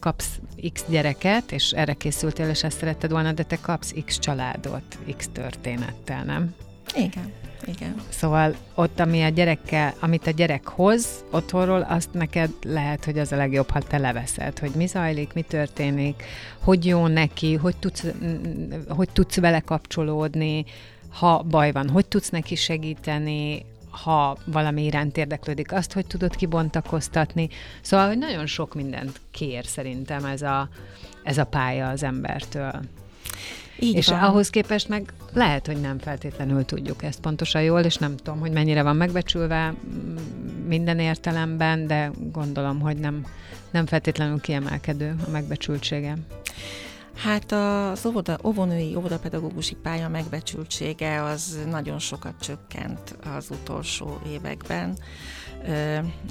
kapsz 0.00 0.40
X 0.72 0.84
gyereket, 0.88 1.52
és 1.52 1.70
erre 1.70 1.92
készültél, 1.92 2.48
és 2.48 2.62
ezt 2.62 2.78
szeretted 2.78 3.10
volna, 3.10 3.32
de 3.32 3.42
te 3.42 3.58
kapsz 3.60 3.94
X 4.04 4.18
családot, 4.18 4.98
X 5.16 5.28
történettel, 5.32 6.24
nem? 6.24 6.54
Igen. 6.94 7.32
Igen. 7.66 7.94
Szóval 8.08 8.54
ott, 8.74 9.00
ami 9.00 9.22
a 9.22 9.28
gyerekkel, 9.28 9.94
amit 10.00 10.26
a 10.26 10.30
gyerek 10.30 10.68
hoz 10.68 11.24
otthonról, 11.30 11.80
azt 11.80 12.12
neked 12.12 12.50
lehet, 12.62 13.04
hogy 13.04 13.18
az 13.18 13.32
a 13.32 13.36
legjobb, 13.36 13.70
ha 13.70 13.80
te 13.80 13.98
leveszed, 13.98 14.58
hogy 14.58 14.70
mi 14.70 14.86
zajlik, 14.86 15.32
mi 15.32 15.42
történik, 15.42 16.22
hogy 16.58 16.86
jó 16.86 17.06
neki, 17.06 17.54
hogy 17.54 17.76
tudsz, 17.76 18.04
hogy 18.88 19.08
tudsz 19.12 19.36
vele 19.36 19.60
kapcsolódni, 19.60 20.64
ha 21.10 21.42
baj 21.42 21.72
van, 21.72 21.88
hogy 21.88 22.06
tudsz 22.06 22.28
neki 22.28 22.54
segíteni, 22.54 23.64
ha 23.90 24.36
valami 24.44 24.84
iránt 24.84 25.16
érdeklődik, 25.16 25.72
azt, 25.72 25.92
hogy 25.92 26.06
tudod 26.06 26.36
kibontakoztatni. 26.36 27.48
Szóval, 27.80 28.06
hogy 28.06 28.18
nagyon 28.18 28.46
sok 28.46 28.74
mindent 28.74 29.20
kér 29.30 29.64
szerintem 29.64 30.24
ez 30.24 30.42
a, 30.42 30.68
ez 31.22 31.38
a 31.38 31.44
pálya 31.44 31.88
az 31.88 32.02
embertől. 32.02 32.80
Így 33.80 33.94
és 33.94 34.06
van. 34.06 34.18
ahhoz 34.18 34.50
képest 34.50 34.88
meg 34.88 35.12
lehet, 35.32 35.66
hogy 35.66 35.80
nem 35.80 35.98
feltétlenül 35.98 36.64
tudjuk 36.64 37.02
ezt 37.02 37.20
pontosan 37.20 37.62
jól, 37.62 37.80
és 37.80 37.96
nem 37.96 38.16
tudom, 38.16 38.40
hogy 38.40 38.52
mennyire 38.52 38.82
van 38.82 38.96
megbecsülve 38.96 39.74
minden 40.66 40.98
értelemben, 40.98 41.86
de 41.86 42.10
gondolom, 42.32 42.80
hogy 42.80 42.96
nem, 42.96 43.26
nem 43.70 43.86
feltétlenül 43.86 44.40
kiemelkedő 44.40 45.14
a 45.26 45.30
megbecsültsége. 45.30 46.16
Hát 47.14 47.52
az 47.52 48.06
óvoda, 48.06 48.38
óvonői 48.44 48.94
óvodapedagógusi 48.94 49.74
pálya 49.74 50.08
megbecsültsége 50.08 51.22
az 51.22 51.58
nagyon 51.70 51.98
sokat 51.98 52.34
csökkent 52.40 53.16
az 53.36 53.46
utolsó 53.50 54.20
években. 54.32 54.98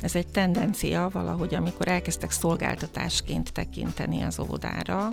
Ez 0.02 0.16
egy 0.16 0.28
tendencia 0.28 1.10
valahogy, 1.12 1.56
amikor 1.56 1.88
elkezdtek 1.88 2.32
szolgáltatásként 2.32 3.54
tekinteni 3.54 4.22
az 4.22 4.40
óvodára, 4.40 5.10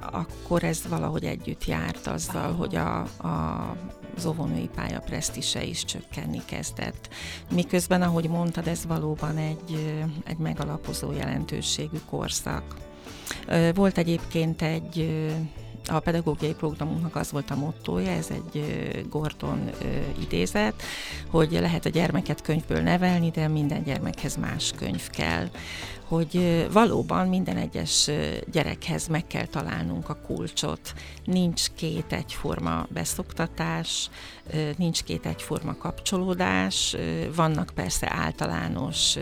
akkor 0.00 0.64
ez 0.64 0.82
valahogy 0.88 1.24
együtt 1.24 1.64
járt 1.64 2.06
azzal, 2.06 2.52
hogy 2.52 2.76
a, 2.76 3.00
a, 3.00 3.76
az 4.16 4.26
óvónői 4.26 4.68
pálya 4.74 5.00
presztise 5.00 5.64
is 5.64 5.84
csökkenni 5.84 6.40
kezdett. 6.44 7.08
Miközben, 7.50 8.02
ahogy 8.02 8.28
mondtad, 8.28 8.66
ez 8.66 8.86
valóban 8.86 9.36
egy, 9.36 10.02
egy 10.24 10.38
megalapozó 10.38 11.12
jelentőségű 11.12 11.98
korszak. 12.10 12.76
Volt 13.74 13.98
egyébként 13.98 14.62
egy 14.62 15.24
a 15.86 15.98
pedagógiai 15.98 16.54
programunknak 16.54 17.16
az 17.16 17.30
volt 17.30 17.50
a 17.50 17.56
mottója, 17.56 18.10
ez 18.10 18.30
egy 18.30 18.64
Gordon 19.10 19.70
idézet, 20.20 20.82
hogy 21.30 21.50
lehet 21.50 21.86
a 21.86 21.88
gyermeket 21.88 22.42
könyvből 22.42 22.80
nevelni, 22.80 23.30
de 23.30 23.48
minden 23.48 23.82
gyermekhez 23.82 24.36
más 24.36 24.72
könyv 24.76 25.08
kell. 25.10 25.48
Hogy 26.08 26.66
valóban 26.72 27.28
minden 27.28 27.56
egyes 27.56 28.10
gyerekhez 28.52 29.06
meg 29.06 29.26
kell 29.26 29.46
találnunk 29.46 30.08
a 30.08 30.18
kulcsot. 30.26 30.92
Nincs 31.24 31.70
két 31.74 32.12
egyforma 32.12 32.86
beszoktatás, 32.88 34.10
nincs 34.76 35.02
két 35.02 35.26
egyforma 35.26 35.76
kapcsolódás, 35.76 36.96
vannak 37.34 37.72
persze 37.74 38.08
általános 38.10 39.16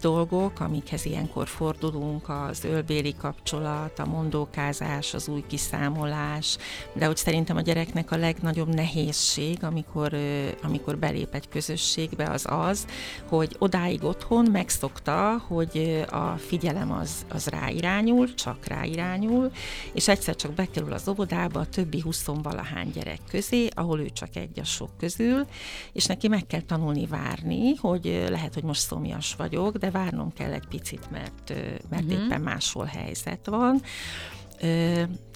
dolgok, 0.00 0.60
amikhez 0.60 1.04
ilyenkor 1.04 1.48
fordulunk, 1.48 2.28
az 2.28 2.64
ölbéli 2.64 3.14
kapcsolat, 3.14 3.98
a 3.98 4.06
mondókázás, 4.06 5.14
az 5.14 5.28
új 5.28 5.44
kiszámolás, 5.46 6.56
de 6.92 7.06
hogy 7.06 7.16
szerintem 7.16 7.56
a 7.56 7.60
gyereknek 7.60 8.10
a 8.10 8.16
legnagyobb 8.16 8.74
nehézség, 8.74 9.64
amikor, 9.64 10.16
amikor 10.62 10.98
belép 10.98 11.34
egy 11.34 11.48
közösségbe, 11.48 12.30
az 12.30 12.44
az, 12.48 12.86
hogy 13.28 13.56
odáig 13.58 14.04
otthon 14.04 14.50
megszokta, 14.50 15.42
hogy 15.46 16.04
a 16.10 16.36
figyelem 16.36 16.92
az, 16.92 17.26
az 17.28 17.46
ráirányul, 17.46 18.34
csak 18.34 18.66
ráirányul, 18.66 19.50
és 19.92 20.08
egyszer 20.08 20.36
csak 20.36 20.52
bekerül 20.52 20.92
az 20.92 21.08
óvodába 21.08 21.60
a 21.60 21.66
többi 21.66 22.00
huszonvalahány 22.00 22.90
gyerek 22.90 23.20
közé, 23.30 23.68
ahol 23.74 24.00
ő 24.00 24.08
csak 24.10 24.36
egy 24.36 24.60
a 24.60 24.64
sok 24.64 24.90
közül, 24.98 25.46
és 25.92 26.06
neki 26.06 26.28
meg 26.28 26.46
kell 26.46 26.60
tanulni 26.60 27.06
várni, 27.06 27.74
hogy 27.74 28.26
lehet, 28.28 28.54
hogy 28.54 28.62
most 28.62 28.80
szomjas 28.80 29.34
vagy, 29.34 29.47
vagyok, 29.48 29.76
de 29.76 29.90
várnom 29.90 30.32
kell 30.32 30.52
egy 30.52 30.66
picit, 30.68 31.10
mert, 31.10 31.52
mert 31.88 32.04
uh-huh. 32.04 32.24
éppen 32.24 32.40
máshol 32.40 32.84
helyzet 32.84 33.46
van. 33.46 33.82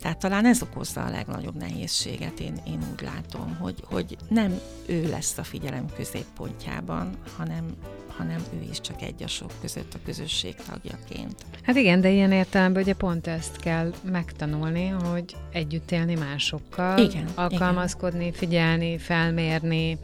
Tehát 0.01 0.19
talán 0.19 0.47
ez 0.47 0.63
okozza 0.63 1.05
a 1.05 1.11
legnagyobb 1.11 1.55
nehézséget, 1.55 2.41
én, 2.41 2.55
én 2.67 2.79
úgy 2.93 3.03
látom, 3.03 3.57
hogy, 3.61 3.83
hogy 3.85 4.17
nem 4.29 4.61
ő 4.87 5.09
lesz 5.09 5.39
a 5.39 5.43
figyelem 5.43 5.87
középpontjában, 5.97 7.17
hanem, 7.37 7.77
hanem 8.17 8.45
ő 8.55 8.67
is 8.71 8.81
csak 8.81 9.03
egy 9.03 9.23
a 9.23 9.27
sok 9.27 9.51
között 9.61 9.95
a 9.95 9.99
közösség 10.05 10.55
tagjaként. 10.55 11.45
Hát 11.63 11.77
igen, 11.77 12.01
de 12.01 12.11
ilyen 12.11 12.33
értelemben 12.33 12.83
ugye 12.83 12.95
pont 12.95 13.27
ezt 13.27 13.57
kell 13.57 13.93
megtanulni, 14.03 14.87
hogy 14.87 15.37
együtt 15.53 15.91
élni 15.91 16.15
másokkal, 16.15 16.99
igen, 16.99 17.27
alkalmazkodni, 17.35 18.27
igen. 18.27 18.33
figyelni, 18.33 18.99
felmérni, 18.99 19.99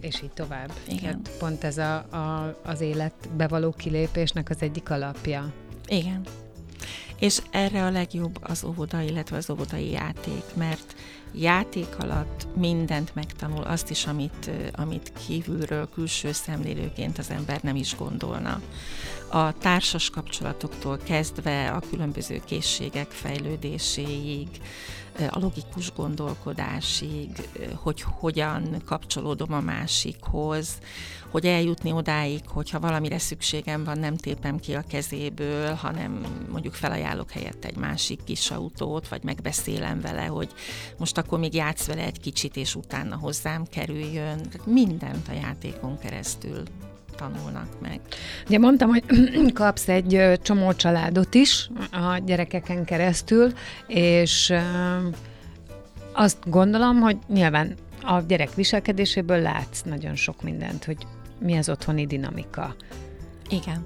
és 0.00 0.22
így 0.22 0.30
tovább. 0.30 0.72
Igen. 0.88 1.04
Hát 1.12 1.30
pont 1.38 1.64
ez 1.64 1.78
a, 1.78 1.94
a, 1.94 2.58
az 2.64 2.80
életbe 2.80 3.48
való 3.48 3.70
kilépésnek 3.70 4.50
az 4.50 4.56
egyik 4.60 4.90
alapja. 4.90 5.52
Igen. 5.86 6.20
És 7.18 7.42
erre 7.50 7.84
a 7.84 7.90
legjobb 7.90 8.38
az 8.40 8.64
óvoda, 8.64 9.00
illetve 9.00 9.36
az 9.36 9.50
óvodai 9.50 9.90
játék, 9.90 10.44
mert 10.54 10.94
játék 11.34 11.96
alatt 11.98 12.46
mindent 12.56 13.14
megtanul, 13.14 13.62
azt 13.62 13.90
is, 13.90 14.06
amit, 14.06 14.50
amit 14.72 15.12
kívülről, 15.26 15.88
külső 15.94 16.32
szemlélőként 16.32 17.18
az 17.18 17.30
ember 17.30 17.62
nem 17.62 17.76
is 17.76 17.96
gondolna. 17.96 18.60
A 19.34 19.52
társas 19.52 20.10
kapcsolatoktól 20.10 20.96
kezdve 20.96 21.70
a 21.70 21.82
különböző 21.90 22.40
készségek 22.44 23.10
fejlődéséig, 23.10 24.48
a 25.30 25.38
logikus 25.38 25.92
gondolkodásig, 25.92 27.48
hogy 27.74 28.00
hogyan 28.00 28.82
kapcsolódom 28.84 29.52
a 29.52 29.60
másikhoz, 29.60 30.78
hogy 31.30 31.46
eljutni 31.46 31.92
odáig, 31.92 32.40
hogyha 32.46 32.80
valamire 32.80 33.18
szükségem 33.18 33.84
van, 33.84 33.98
nem 33.98 34.16
tépem 34.16 34.58
ki 34.58 34.74
a 34.74 34.84
kezéből, 34.88 35.74
hanem 35.74 36.24
mondjuk 36.50 36.74
felajánlok 36.74 37.30
helyett 37.30 37.64
egy 37.64 37.76
másik 37.76 38.24
kis 38.24 38.50
autót, 38.50 39.08
vagy 39.08 39.22
megbeszélem 39.22 40.00
vele, 40.00 40.24
hogy 40.24 40.52
most 40.98 41.18
akkor 41.18 41.38
még 41.38 41.54
játsz 41.54 41.86
vele 41.86 42.04
egy 42.04 42.20
kicsit, 42.20 42.56
és 42.56 42.74
utána 42.74 43.16
hozzám 43.16 43.64
kerüljön. 43.64 44.40
Mindent 44.64 45.28
a 45.28 45.32
játékon 45.32 45.98
keresztül 45.98 46.62
tanulnak 47.22 47.80
meg. 47.80 48.00
Ugye 48.46 48.58
mondtam, 48.58 48.88
hogy 48.88 49.04
kapsz 49.52 49.88
egy 49.88 50.38
csomó 50.42 50.72
családot 50.72 51.34
is 51.34 51.70
a 51.90 52.18
gyerekeken 52.24 52.84
keresztül, 52.84 53.52
és 53.86 54.52
azt 56.12 56.38
gondolom, 56.50 57.00
hogy 57.00 57.18
nyilván 57.28 57.74
a 58.02 58.20
gyerek 58.20 58.54
viselkedéséből 58.54 59.38
látsz 59.38 59.82
nagyon 59.82 60.14
sok 60.14 60.42
mindent, 60.42 60.84
hogy 60.84 61.06
mi 61.38 61.56
az 61.56 61.68
otthoni 61.68 62.06
dinamika. 62.06 62.74
Igen. 63.48 63.84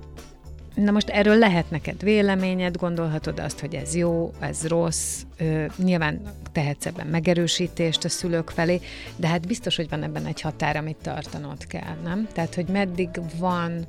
Na 0.76 0.90
most 0.90 1.08
erről 1.08 1.38
lehet 1.38 1.70
neked 1.70 2.02
véleményed, 2.02 2.76
gondolhatod 2.76 3.38
azt, 3.38 3.60
hogy 3.60 3.74
ez 3.74 3.94
jó, 3.94 4.32
ez 4.40 4.66
rossz, 4.66 5.22
ö, 5.36 5.64
nyilván 5.76 6.20
tehetsz 6.52 6.86
ebben 6.86 7.06
megerősítést 7.06 8.04
a 8.04 8.08
szülők 8.08 8.50
felé, 8.50 8.80
de 9.16 9.26
hát 9.26 9.46
biztos, 9.46 9.76
hogy 9.76 9.88
van 9.88 10.02
ebben 10.02 10.26
egy 10.26 10.40
határ, 10.40 10.76
amit 10.76 10.96
tartanod 11.02 11.66
kell, 11.66 11.96
nem? 12.04 12.28
Tehát, 12.32 12.54
hogy 12.54 12.66
meddig 12.66 13.08
van 13.38 13.86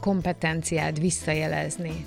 kompetenciád 0.00 1.00
visszajelezni 1.00 2.04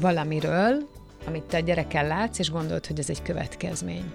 valamiről, 0.00 0.88
amit 1.26 1.42
te 1.42 1.56
a 1.56 1.60
gyerekkel 1.60 2.06
látsz, 2.06 2.38
és 2.38 2.50
gondolod, 2.50 2.86
hogy 2.86 2.98
ez 2.98 3.10
egy 3.10 3.22
következmény. 3.22 4.12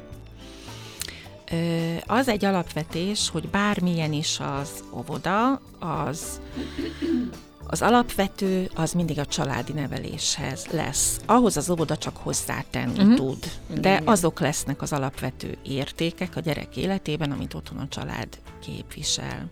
Az 2.05 2.27
egy 2.27 2.45
alapvetés, 2.45 3.29
hogy 3.29 3.49
bármilyen 3.49 4.13
is 4.13 4.39
az 4.59 4.83
óvoda, 4.93 5.61
az 5.79 6.41
Az 7.67 7.81
alapvető 7.81 8.69
az 8.75 8.93
mindig 8.93 9.19
a 9.19 9.25
családi 9.25 9.71
neveléshez 9.71 10.65
lesz. 10.71 11.19
Ahhoz 11.25 11.57
az 11.57 11.69
óvoda 11.69 11.97
csak 11.97 12.17
hozzátenni 12.17 12.99
uh-huh. 12.99 13.15
tud. 13.15 13.51
De 13.81 14.01
azok 14.05 14.39
lesznek 14.39 14.81
az 14.81 14.93
alapvető 14.93 15.57
értékek 15.63 16.35
a 16.35 16.39
gyerek 16.39 16.77
életében, 16.77 17.31
amit 17.31 17.53
otthon 17.53 17.77
a 17.77 17.87
család 17.87 18.27
képvisel. 18.61 19.49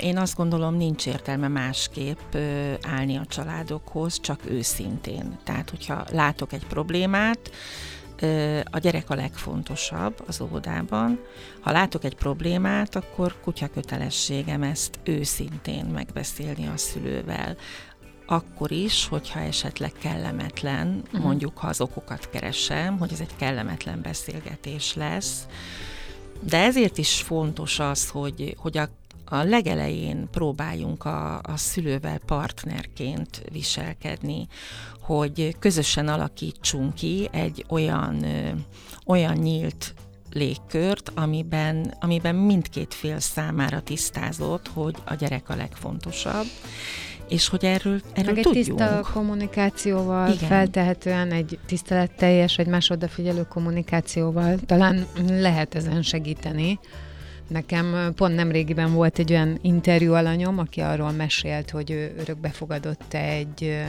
Én 0.00 0.18
azt 0.18 0.36
gondolom, 0.36 0.74
nincs 0.76 1.06
értelme 1.06 1.48
másképp 1.48 2.34
állni 2.82 3.16
a 3.16 3.26
családokhoz, 3.26 4.20
csak 4.20 4.40
őszintén. 4.50 5.38
Tehát, 5.44 5.70
hogyha 5.70 6.04
látok 6.12 6.52
egy 6.52 6.66
problémát, 6.66 7.50
a 8.70 8.78
gyerek 8.78 9.10
a 9.10 9.14
legfontosabb 9.14 10.22
az 10.26 10.40
óvodában. 10.40 11.18
Ha 11.60 11.72
látok 11.72 12.04
egy 12.04 12.14
problémát, 12.14 12.96
akkor 12.96 13.40
kutya 13.40 13.68
kötelességem 13.68 14.62
ezt 14.62 14.98
őszintén 15.04 15.84
megbeszélni 15.84 16.66
a 16.66 16.76
szülővel. 16.76 17.56
Akkor 18.26 18.70
is, 18.72 19.08
hogyha 19.08 19.40
esetleg 19.40 19.92
kellemetlen, 19.92 21.02
uh-huh. 21.04 21.20
mondjuk 21.20 21.58
ha 21.58 21.66
az 21.66 21.80
okokat 21.80 22.30
keresem, 22.30 22.98
hogy 22.98 23.12
ez 23.12 23.20
egy 23.20 23.36
kellemetlen 23.36 24.00
beszélgetés 24.02 24.94
lesz. 24.94 25.46
De 26.40 26.58
ezért 26.58 26.98
is 26.98 27.22
fontos 27.22 27.78
az, 27.78 28.08
hogy, 28.08 28.56
hogy 28.58 28.78
a 28.78 28.88
a 29.34 29.44
legelején 29.44 30.28
próbáljunk 30.30 31.04
a, 31.04 31.36
a 31.36 31.56
szülővel 31.56 32.18
partnerként 32.26 33.42
viselkedni, 33.52 34.46
hogy 35.00 35.56
közösen 35.58 36.08
alakítsunk 36.08 36.94
ki 36.94 37.28
egy 37.32 37.64
olyan, 37.68 38.24
olyan 39.06 39.36
nyílt 39.36 39.94
légkört, 40.32 41.12
amiben, 41.14 41.94
amiben 42.00 42.34
mindkét 42.34 42.94
fél 42.94 43.20
számára 43.20 43.80
tisztázott, 43.80 44.70
hogy 44.72 44.94
a 45.04 45.14
gyerek 45.14 45.48
a 45.48 45.56
legfontosabb, 45.56 46.46
és 47.28 47.48
hogy 47.48 47.64
erről, 47.64 48.00
erről 48.12 48.34
Meg 48.34 48.38
egy 48.38 48.42
tudjunk. 48.42 48.78
tiszta 48.78 49.10
kommunikációval, 49.12 50.32
Igen. 50.32 50.48
feltehetően 50.48 51.32
egy 51.32 51.58
tiszteletteljes, 51.66 52.58
egy 52.58 52.66
más 52.66 52.90
odafigyelő 52.90 53.42
kommunikációval 53.48 54.58
talán 54.66 55.06
lehet 55.28 55.74
ezen 55.74 56.02
segíteni, 56.02 56.78
Nekem 57.48 58.12
pont 58.14 58.34
nem 58.34 58.50
régiben 58.50 58.92
volt 58.92 59.18
egy 59.18 59.30
olyan 59.30 59.58
interjú 59.62 60.12
alanyom, 60.12 60.58
aki 60.58 60.80
arról 60.80 61.10
mesélt, 61.10 61.70
hogy 61.70 61.90
ő 61.90 62.14
örökbe 62.18 62.48
fogadott 62.48 63.14
egy 63.14 63.84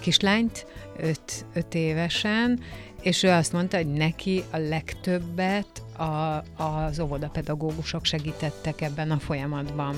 kislányt, 0.00 0.66
öt, 0.98 1.44
öt 1.54 1.74
évesen, 1.74 2.60
és 3.00 3.22
ő 3.22 3.28
azt 3.28 3.52
mondta, 3.52 3.76
hogy 3.76 3.92
neki 3.92 4.42
a 4.50 4.56
legtöbbet 4.56 5.82
a, 5.98 6.42
az 6.62 7.00
óvodapedagógusok 7.00 8.04
segítettek 8.04 8.80
ebben 8.80 9.10
a 9.10 9.18
folyamatban 9.18 9.96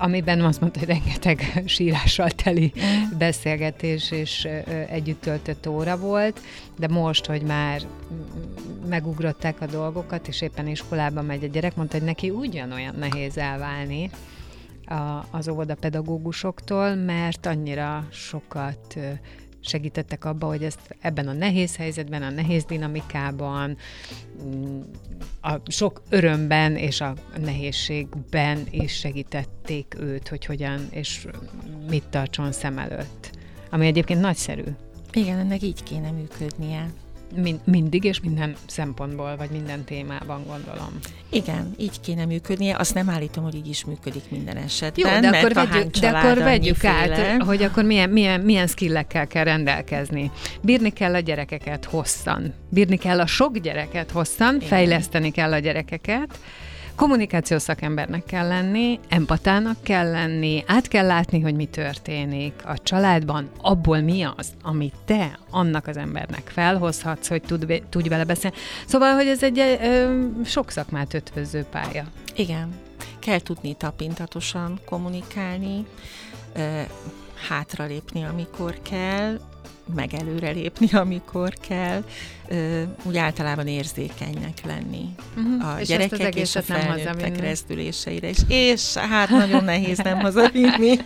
amiben 0.00 0.40
azt 0.40 0.60
mondta, 0.60 0.78
hogy 0.78 0.88
rengeteg 0.88 1.40
sírással 1.66 2.30
teli 2.30 2.72
mm. 2.78 3.18
beszélgetés 3.18 4.10
és 4.10 4.48
együtt 4.88 5.20
töltött 5.20 5.68
óra 5.68 5.96
volt, 5.96 6.40
de 6.78 6.88
most, 6.88 7.26
hogy 7.26 7.42
már 7.42 7.80
megugrották 8.88 9.60
a 9.60 9.66
dolgokat, 9.66 10.28
és 10.28 10.40
éppen 10.40 10.66
iskolába 10.66 11.22
megy 11.22 11.44
a 11.44 11.46
gyerek, 11.46 11.76
mondta, 11.76 11.96
hogy 11.96 12.06
neki 12.06 12.30
ugyanolyan 12.30 12.94
nehéz 12.98 13.38
elválni 13.38 14.10
a, 14.84 15.24
az 15.30 15.48
óvodapedagógusoktól, 15.48 16.94
mert 16.94 17.46
annyira 17.46 18.06
sokat 18.10 18.98
segítettek 19.60 20.24
abba, 20.24 20.46
hogy 20.46 20.64
ezt 20.64 20.96
ebben 21.00 21.28
a 21.28 21.32
nehéz 21.32 21.76
helyzetben, 21.76 22.22
a 22.22 22.30
nehéz 22.30 22.64
dinamikában, 22.64 23.76
mm, 24.42 24.80
a 25.40 25.70
sok 25.70 26.02
örömben 26.08 26.76
és 26.76 27.00
a 27.00 27.14
nehézségben 27.44 28.66
is 28.70 28.92
segítették 28.92 29.96
őt, 29.98 30.28
hogy 30.28 30.44
hogyan 30.44 30.86
és 30.90 31.26
mit 31.88 32.04
tartson 32.04 32.52
szem 32.52 32.78
előtt. 32.78 33.30
Ami 33.70 33.86
egyébként 33.86 34.20
nagyszerű. 34.20 34.64
Igen, 35.12 35.38
ennek 35.38 35.62
így 35.62 35.82
kéne 35.82 36.10
működnie. 36.10 36.90
Mind, 37.34 37.60
mindig 37.64 38.04
és 38.04 38.20
minden 38.20 38.54
szempontból, 38.66 39.36
vagy 39.36 39.50
minden 39.50 39.84
témában 39.84 40.42
gondolom. 40.46 40.98
Igen, 41.30 41.74
így 41.78 42.00
kéne 42.00 42.24
működnie. 42.24 42.76
Azt 42.76 42.94
nem 42.94 43.10
állítom, 43.10 43.44
hogy 43.44 43.54
így 43.54 43.68
is 43.68 43.84
működik 43.84 44.22
minden 44.30 44.56
esetben. 44.56 45.14
Jó, 45.14 45.30
de 45.30 45.38
akkor 45.38 45.52
vegyük, 45.52 45.96
de 45.96 46.08
akkor 46.08 46.38
vegyük 46.38 46.84
át, 46.84 47.42
hogy 47.42 47.62
akkor 47.62 47.84
milyen, 47.84 48.10
milyen, 48.10 48.40
milyen 48.40 48.66
skillekkel 48.66 49.26
kell 49.26 49.44
rendelkezni. 49.44 50.30
Bírni 50.60 50.90
kell 50.90 51.14
a 51.14 51.20
gyerekeket 51.20 51.84
hosszan. 51.84 52.54
Bírni 52.68 52.96
kell 52.96 53.20
a 53.20 53.26
sok 53.26 53.58
gyereket 53.58 54.10
hosszan, 54.10 54.54
Igen. 54.54 54.68
fejleszteni 54.68 55.30
kell 55.30 55.52
a 55.52 55.58
gyerekeket, 55.58 56.38
kommunikációs 57.00 57.62
szakembernek 57.62 58.24
kell 58.24 58.48
lenni, 58.48 59.00
empatának 59.08 59.76
kell 59.82 60.10
lenni, 60.10 60.64
át 60.66 60.88
kell 60.88 61.06
látni, 61.06 61.40
hogy 61.40 61.54
mi 61.54 61.64
történik 61.64 62.52
a 62.64 62.78
családban, 62.82 63.50
abból 63.60 64.00
mi 64.00 64.22
az, 64.22 64.48
amit 64.62 64.94
te 65.04 65.38
annak 65.50 65.86
az 65.86 65.96
embernek 65.96 66.48
felhozhatsz, 66.48 67.28
hogy 67.28 67.42
tud, 67.42 67.82
tudj 67.88 68.08
vele 68.08 68.24
beszélni. 68.24 68.56
Szóval, 68.86 69.14
hogy 69.14 69.26
ez 69.26 69.42
egy 69.42 69.58
ö, 69.58 70.24
sok 70.44 70.70
szakmát 70.70 71.14
ötvöző 71.14 71.62
pálya. 71.70 72.04
Igen. 72.34 72.74
Kell 73.18 73.40
tudni 73.40 73.74
tapintatosan 73.74 74.80
kommunikálni, 74.84 75.86
ö, 76.54 76.80
hátralépni, 77.48 78.24
amikor 78.24 78.74
kell, 78.82 79.38
meg 79.94 80.14
előrelépni, 80.14 80.88
amikor 81.04 81.54
kell, 81.68 82.04
úgy 83.02 83.16
általában 83.16 83.66
érzékenynek 83.66 84.64
lenni 84.66 85.08
uh-huh. 85.36 85.68
a 85.68 85.80
és 85.80 85.88
gyerekek 85.88 86.34
és 86.34 86.56
a 86.56 86.62
felnőttek 86.62 87.40
rezdüléseire 87.40 88.28
is. 88.28 88.38
És 88.48 88.94
hát 88.94 89.28
nagyon 89.28 89.64
nehéz 89.64 89.98
nem 89.98 90.20
hazavinni. 90.30 90.98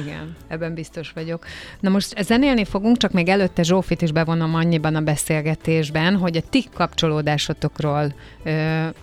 Igen, 0.00 0.36
ebben 0.48 0.74
biztos 0.74 1.10
vagyok. 1.12 1.44
Na 1.80 1.88
most 1.88 2.22
zenélni 2.22 2.64
fogunk, 2.64 2.96
csak 2.96 3.12
még 3.12 3.28
előtte 3.28 3.62
Zsófit 3.62 4.02
is 4.02 4.12
bevonom 4.12 4.54
annyiban 4.54 4.94
a 4.94 5.00
beszélgetésben, 5.00 6.16
hogy 6.16 6.36
a 6.36 6.48
ti 6.50 6.64
kapcsolódásotokról, 6.74 8.14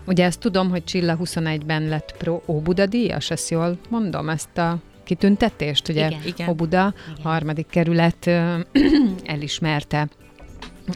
ugye 0.05 0.25
ezt 0.25 0.39
tudom, 0.39 0.69
hogy 0.69 0.83
Csilla 0.83 1.17
21-ben 1.23 1.87
lett 1.87 2.15
Pro 2.17 2.41
Óbuda 2.45 2.85
díjas, 2.85 3.29
ezt 3.29 3.49
jól 3.49 3.77
mondom, 3.89 4.29
ezt 4.29 4.57
a 4.57 4.77
kitüntetést, 5.05 5.89
ugye 5.89 6.07
igen, 6.07 6.21
igen. 6.25 6.49
Obuda, 6.49 6.93
igen. 7.11 7.23
harmadik 7.23 7.67
kerület 7.69 8.27
elismerte 9.35 10.07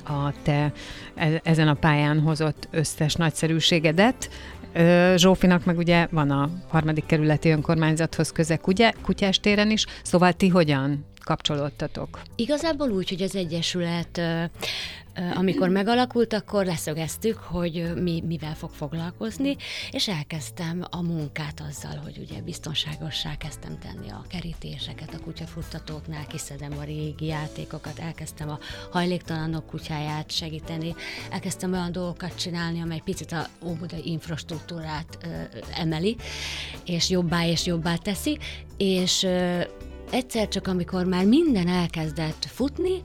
a 0.06 0.34
te 0.44 0.72
e, 1.16 1.42
ezen 1.44 1.68
a 1.68 1.74
pályán 1.74 2.20
hozott 2.20 2.68
összes 2.72 3.14
nagyszerűségedet. 3.14 4.30
Zsófinak 5.16 5.66
meg 5.66 5.78
ugye 5.78 6.08
van 6.12 6.32
a 6.32 6.50
harmadik 6.68 7.06
kerületi 7.06 7.50
önkormányzathoz 7.50 8.32
köze 8.32 8.60
ugye, 8.66 8.92
Kutyás 9.02 9.40
téren 9.40 9.72
is, 9.72 9.86
szóval 10.04 10.34
ti 10.34 10.48
hogyan 10.48 11.06
kapcsolódtatok? 11.24 12.22
Igazából 12.36 12.90
úgy, 12.90 13.10
hogy 13.10 13.22
az 13.22 13.36
Egyesület 13.36 14.22
amikor 15.34 15.70
megalakult, 15.70 16.34
akkor 16.34 16.66
leszögeztük, 16.66 17.38
hogy 17.38 17.94
mi 17.96 18.24
mivel 18.28 18.56
fog 18.56 18.70
foglalkozni, 18.70 19.56
és 19.92 20.08
elkezdtem 20.08 20.86
a 20.90 21.02
munkát 21.02 21.64
azzal, 21.70 21.96
hogy 22.04 22.18
ugye 22.18 22.42
biztonságossá 22.42 23.38
kezdtem 23.38 23.80
tenni 23.80 24.10
a 24.10 24.26
kerítéseket 24.30 25.14
a 25.14 25.20
kutyafuttatóknál, 25.20 26.28
kiszedem 26.28 26.78
a 26.80 26.84
régi 26.84 27.26
játékokat, 27.26 28.00
elkezdtem 28.00 28.50
a 28.50 28.60
hajléktalanok 28.92 29.66
kutyáját 29.66 30.32
segíteni, 30.32 30.96
elkezdtem 31.32 31.74
olyan 31.74 31.92
dolgokat 31.92 32.36
csinálni, 32.36 32.82
amely 32.82 33.02
picit 33.06 33.32
a 33.32 33.48
óbudai 33.64 34.02
infrastruktúrát 34.04 35.18
ö, 35.24 35.28
emeli, 35.76 36.16
és 36.86 37.10
jobbá 37.10 37.46
és 37.46 37.66
jobbá 37.66 37.96
teszi, 37.96 38.38
és 38.78 39.24
ö, 39.24 39.62
egyszer 40.12 40.48
csak, 40.48 40.68
amikor 40.68 41.06
már 41.06 41.26
minden 41.26 41.68
elkezdett 41.68 42.46
futni, 42.46 43.02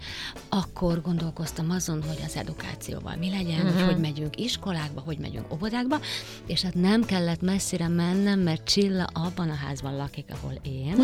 akkor 0.49 1.01
gondolkoztam 1.01 1.71
azon, 1.71 2.03
hogy 2.03 2.19
az 2.27 2.37
edukációval 2.37 3.17
mi 3.17 3.31
legyen, 3.31 3.61
uh-huh. 3.61 3.73
hogy 3.73 3.83
mhm. 3.83 3.91
hogy 3.93 4.01
megyünk 4.01 4.41
iskolákba, 4.41 5.01
hogy 5.01 5.19
megyünk 5.19 5.53
óvodákba, 5.53 6.01
és 6.47 6.63
hát 6.63 6.75
nem 6.75 7.05
kellett 7.05 7.41
messzire 7.41 7.89
mennem, 7.89 8.41
mert 8.41 8.65
Csilla 8.65 9.09
abban 9.13 9.51
a 9.51 9.55
házban 9.55 9.97
lakik, 9.97 10.25
ahol 10.31 10.59
én, 10.63 10.97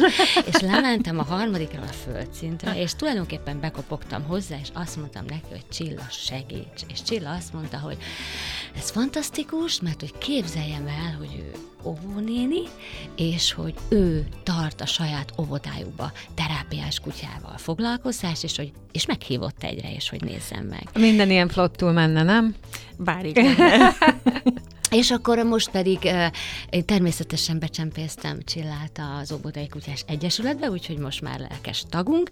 és 0.46 0.60
lementem 0.60 1.18
a 1.18 1.22
harmadikra 1.22 1.82
a 1.82 1.86
földszintre, 1.86 2.80
és 2.80 2.94
tulajdonképpen 2.94 3.60
bekopogtam 3.60 4.22
hozzá, 4.22 4.56
és 4.60 4.68
azt 4.72 4.96
mondtam 4.96 5.24
neki, 5.24 5.48
hogy 5.50 5.68
Csilla, 5.70 6.06
segíts. 6.10 6.82
És 6.88 7.02
Csilla 7.02 7.30
azt 7.30 7.52
mondta, 7.52 7.78
hogy 7.78 7.98
ez 8.76 8.90
fantasztikus, 8.90 9.80
mert 9.80 10.00
hogy 10.00 10.18
képzeljem 10.18 10.86
el, 10.86 11.16
hogy 11.18 11.36
ő 11.38 11.52
óvónéni, 11.84 12.62
és 13.16 13.52
hogy 13.52 13.74
ő 13.88 14.26
tart 14.42 14.80
a 14.80 14.86
saját 14.86 15.32
óvodájukba 15.38 16.12
terápiás 16.34 17.00
kutyával 17.00 17.56
foglalkozás, 17.56 18.42
és 18.42 18.56
hogy 18.56 18.72
és 18.92 19.06
meghívott 19.06 19.62
egyre, 19.62 19.94
és 19.94 20.08
hogy 20.08 20.22
nézzem 20.22 20.64
meg. 20.64 20.88
Minden 20.94 21.30
ilyen 21.30 21.48
flottul 21.48 21.92
menne, 21.92 22.22
nem? 22.22 22.54
Bár 23.04 23.24
igen. 23.24 23.56
És 24.90 25.10
akkor 25.10 25.38
most 25.38 25.70
pedig 25.70 25.98
én 26.70 26.84
természetesen 26.84 27.58
becsempésztem 27.58 28.42
Csillát 28.44 29.00
az 29.20 29.32
Óbodai 29.32 29.68
Kutyás 29.68 30.04
Egyesületbe, 30.06 30.70
úgyhogy 30.70 30.98
most 30.98 31.20
már 31.20 31.38
lelkes 31.38 31.84
tagunk, 31.88 32.28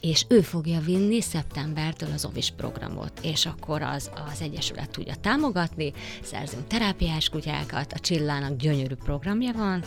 és 0.00 0.24
ő 0.28 0.40
fogja 0.40 0.80
vinni 0.80 1.20
szeptembertől 1.20 2.08
az 2.14 2.24
OVIS 2.24 2.52
programot, 2.56 3.12
és 3.22 3.46
akkor 3.46 3.82
az, 3.82 4.10
az 4.32 4.40
Egyesület 4.40 4.90
tudja 4.90 5.14
támogatni, 5.14 5.92
szerzünk 6.22 6.66
terápiás 6.66 7.28
kutyákat, 7.28 7.92
a 7.92 7.98
Csillának 7.98 8.56
gyönyörű 8.56 8.94
programja 8.94 9.52
van, 9.52 9.84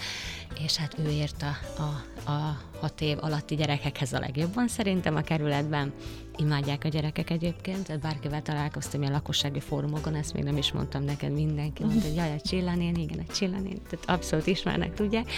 és 0.66 0.76
hát 0.76 0.96
ő 1.06 1.10
ért 1.10 1.44
a, 1.44 1.82
a, 1.82 2.32
a 2.32 2.62
hat 2.84 3.02
év 3.02 3.18
alatti 3.22 3.56
gyerekekhez 3.56 4.14
a 4.14 4.20
legjobban 4.20 4.68
szerintem 4.68 5.16
a 5.16 5.22
kerületben. 5.22 5.94
Imádják 6.38 6.84
a 6.84 6.88
gyerekek 6.88 7.30
egyébként, 7.30 7.86
tehát 7.86 8.02
bárkivel 8.02 8.42
találkoztam 8.42 9.02
ilyen 9.02 9.14
lakossági 9.14 9.60
fórumokon, 9.60 10.16
ezt 10.16 10.34
még 10.34 10.44
nem 10.44 10.58
is 10.58 10.72
mondtam 10.72 11.04
neked, 11.04 11.34
mindenki 11.34 11.84
mondta, 11.84 12.08
hogy 12.08 12.16
jaj, 12.16 12.32
a 12.32 12.42
Csillanén, 12.42 12.96
igen, 12.96 13.26
a 13.28 13.34
Csillanén, 13.34 13.82
tehát 13.90 14.06
abszolút 14.06 14.48
ismernek, 14.48 14.94
tudják. 14.94 15.32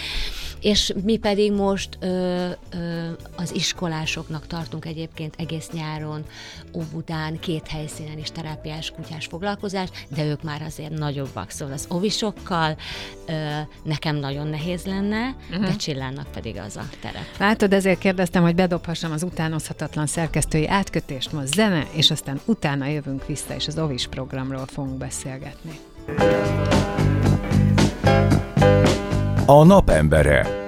És 0.60 0.92
mi 1.04 1.16
pedig 1.16 1.52
most 1.52 1.98
ö, 2.00 2.48
ö, 2.70 3.10
az 3.36 3.54
iskolásoknak 3.54 4.46
tartunk 4.46 4.84
egyébként 4.84 5.34
egész 5.38 5.70
nyáron, 5.72 6.24
Óbudán, 6.74 7.38
két 7.38 7.66
helyszínen 7.66 8.18
is 8.18 8.30
terápiás 8.30 8.90
kutyás 8.90 9.26
foglalkozás, 9.26 9.88
de 10.08 10.24
ők 10.24 10.42
már 10.42 10.62
azért 10.62 10.98
nagyobbak, 10.98 11.50
szóval 11.50 11.74
az 11.74 11.86
ovisokkal 11.88 12.76
ö, 13.26 13.58
nekem 13.82 14.16
nagyon 14.16 14.46
nehéz 14.46 14.84
lenne, 14.84 15.36
uh-huh. 15.50 15.66
de 15.66 15.76
Csillánnak 15.76 16.30
pedig 16.32 16.56
az 16.56 16.76
a 16.76 16.88
terep. 17.00 17.35
Látod, 17.38 17.72
ezért 17.72 17.98
kérdeztem, 17.98 18.42
hogy 18.42 18.54
bedobhassam 18.54 19.12
az 19.12 19.22
utánozhatatlan 19.22 20.06
szerkesztői 20.06 20.68
átkötést, 20.68 21.32
most 21.32 21.46
zene, 21.46 21.86
és 21.92 22.10
aztán 22.10 22.40
utána 22.44 22.86
jövünk 22.86 23.26
vissza, 23.26 23.54
és 23.54 23.66
az 23.66 23.78
Ovis 23.78 24.06
programról 24.06 24.66
fogunk 24.66 24.98
beszélgetni. 24.98 25.78
A 29.46 29.64
napembere. 29.64 30.64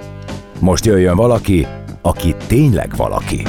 Most 0.61 0.85
jöjjön 0.85 1.16
valaki, 1.16 1.66
aki 2.02 2.35
tényleg 2.46 2.96
valaki. 2.96 3.42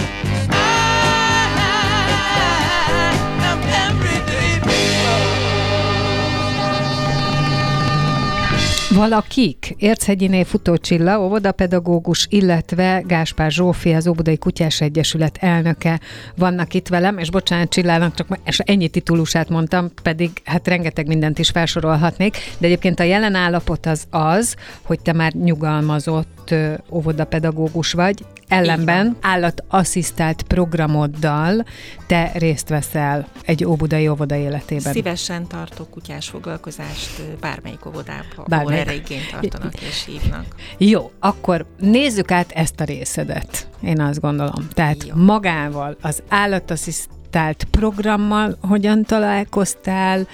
Valakik, 9.00 9.76
Érchegyiné 9.78 10.44
Futó 10.44 10.78
Csilla, 10.78 11.20
óvodapedagógus, 11.20 12.28
illetve 12.30 13.04
Gáspár 13.08 13.52
Zsófi, 13.52 13.94
az 13.94 14.08
Óbudai 14.08 14.38
Kutyás 14.38 14.82
Egyesület 14.82 15.38
elnöke. 15.38 16.00
Vannak 16.36 16.74
itt 16.74 16.88
velem, 16.88 17.18
és 17.18 17.32
bocsánat 17.32 17.70
Csillának, 17.70 18.14
csak 18.14 18.40
és 18.46 18.60
ennyi 18.60 18.88
titulusát 18.88 19.50
mondtam, 19.50 19.92
pedig 20.04 20.32
hát 20.44 20.68
rengeteg 20.68 21.08
mindent 21.08 21.40
is 21.40 21.50
felsorolhatnék, 21.50 22.38
de 22.58 22.66
egyébként 22.66 23.00
a 23.00 23.04
jelen 23.04 23.36
állapot 23.36 23.86
az 23.86 24.04
az, 24.10 24.56
hogy 24.82 25.00
te 25.00 25.14
már 25.14 25.34
nyugalmazott 25.34 26.56
óvodapedagógus 26.92 27.94
vagy, 27.94 28.24
ellenben 28.50 29.18
állatasszisztált 29.22 30.42
programoddal 30.42 31.66
te 32.08 32.32
részt 32.34 32.70
veszel 32.70 33.28
egy 33.46 33.66
óbudai 33.66 34.08
óvoda 34.08 34.36
életében. 34.36 34.94
Szívesen 34.94 35.48
tartok 35.48 35.90
kutyás 35.90 36.30
foglalkozást 36.30 37.22
bármelyik 37.40 37.86
óvodában, 37.86 38.46
ahol 38.50 38.74
erre 38.74 38.94
igényt 38.94 39.32
tartanak 39.32 39.82
és 39.90 40.06
hívnak. 40.06 40.46
Jó, 40.78 41.12
akkor 41.20 41.66
nézzük 41.80 42.32
át 42.32 42.52
ezt 42.52 42.80
a 42.80 42.84
részedet, 42.84 43.68
én 43.82 44.02
azt 44.02 44.20
gondolom. 44.20 44.68
Tehát 44.74 45.08
Jó. 45.08 45.16
magával, 45.16 45.98
az 46.02 46.24
állatasszisztált 46.28 47.18
adaptált 47.30 47.64
programmal 47.72 48.58
hogyan 48.62 49.04
találkoztál, 49.04 50.28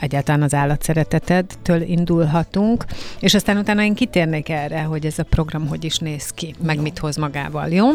egyáltalán 0.00 0.42
az 0.42 0.54
állatszeretetedtől 0.54 1.82
indulhatunk, 1.82 2.84
és 3.20 3.34
aztán 3.34 3.56
utána 3.56 3.82
én 3.82 3.94
kitérnék 3.94 4.48
erre, 4.48 4.82
hogy 4.82 5.06
ez 5.06 5.18
a 5.18 5.22
program 5.22 5.68
hogy 5.68 5.84
is 5.84 5.98
néz 5.98 6.30
ki, 6.30 6.54
meg 6.62 6.76
jó. 6.76 6.82
mit 6.82 6.98
hoz 6.98 7.16
magával, 7.16 7.68
jó? 7.68 7.86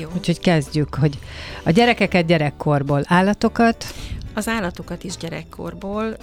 Jó. 0.00 0.08
Úgyhogy 0.16 0.40
kezdjük, 0.40 0.94
hogy 0.94 1.18
a 1.62 1.70
gyerekeket 1.70 2.26
gyerekkorból, 2.26 3.02
állatokat? 3.06 3.84
Az 4.34 4.48
állatokat 4.48 5.04
is 5.04 5.16
gyerekkorból, 5.16 6.16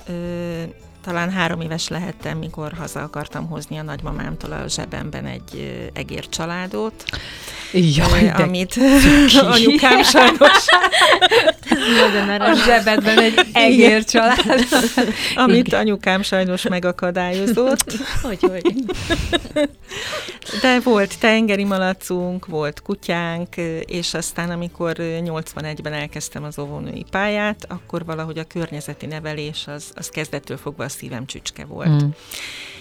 talán 1.06 1.32
három 1.32 1.62
éves 1.62 1.88
lehettem, 1.88 2.38
mikor 2.38 2.74
haza 2.74 3.02
akartam 3.02 3.48
hozni 3.48 3.78
a 3.78 3.84
nagymamámtól 3.84 4.52
a 4.52 4.68
zsebemben 4.68 5.26
egy 5.26 5.90
egér 5.94 6.30
családot. 6.30 7.04
Jaj, 7.72 8.22
de 8.22 8.44
amit 8.44 8.80
anyukám 9.56 10.04
sajnos... 10.04 10.50
a 12.40 12.56
zsebedben 12.66 13.20
egy 13.20 13.40
egér 13.54 14.04
család. 14.04 14.68
amit 15.46 15.74
anyukám 15.74 16.22
sajnos 16.22 16.62
megakadályozott. 16.62 17.94
hogy, 18.22 18.40
hogy. 18.40 18.74
De 20.62 20.80
volt 20.80 21.20
tengeri 21.20 21.64
malacunk, 21.64 22.46
volt 22.46 22.82
kutyánk, 22.82 23.56
és 23.86 24.14
aztán 24.14 24.50
amikor 24.50 24.96
81-ben 24.98 25.94
elkezdtem 25.94 26.44
az 26.44 26.60
óvónői 26.60 27.06
pályát, 27.12 27.66
akkor 27.70 28.06
valahogy 28.06 28.38
a 28.38 28.44
környezeti 28.44 29.06
nevelés 29.06 29.64
az, 29.68 29.92
az 29.96 30.10
kezdettől 30.10 30.58
fogva 30.58 30.84
szívem 30.96 31.26
csücske 31.26 31.66
volt. 31.66 32.04
Mm 32.04 32.10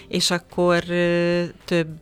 és 0.08 0.30
akkor 0.30 0.84
több, 1.64 1.98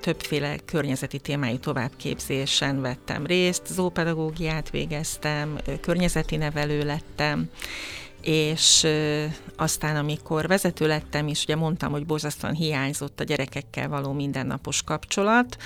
többféle 0.00 0.56
környezeti 0.64 1.18
témájú 1.18 1.58
továbbképzésen 1.58 2.80
vettem 2.80 3.26
részt, 3.26 3.66
zoopedagógiát 3.66 4.70
végeztem, 4.70 5.58
környezeti 5.80 6.36
nevelő 6.36 6.84
lettem, 6.84 7.50
és 8.22 8.86
aztán, 9.56 9.96
amikor 9.96 10.46
vezető 10.46 10.86
lettem, 10.86 11.28
és 11.28 11.42
ugye 11.42 11.56
mondtam, 11.56 11.90
hogy 11.90 12.06
borzasztóan 12.06 12.54
hiányzott 12.54 13.20
a 13.20 13.24
gyerekekkel 13.24 13.88
való 13.88 14.12
mindennapos 14.12 14.82
kapcsolat, 14.82 15.56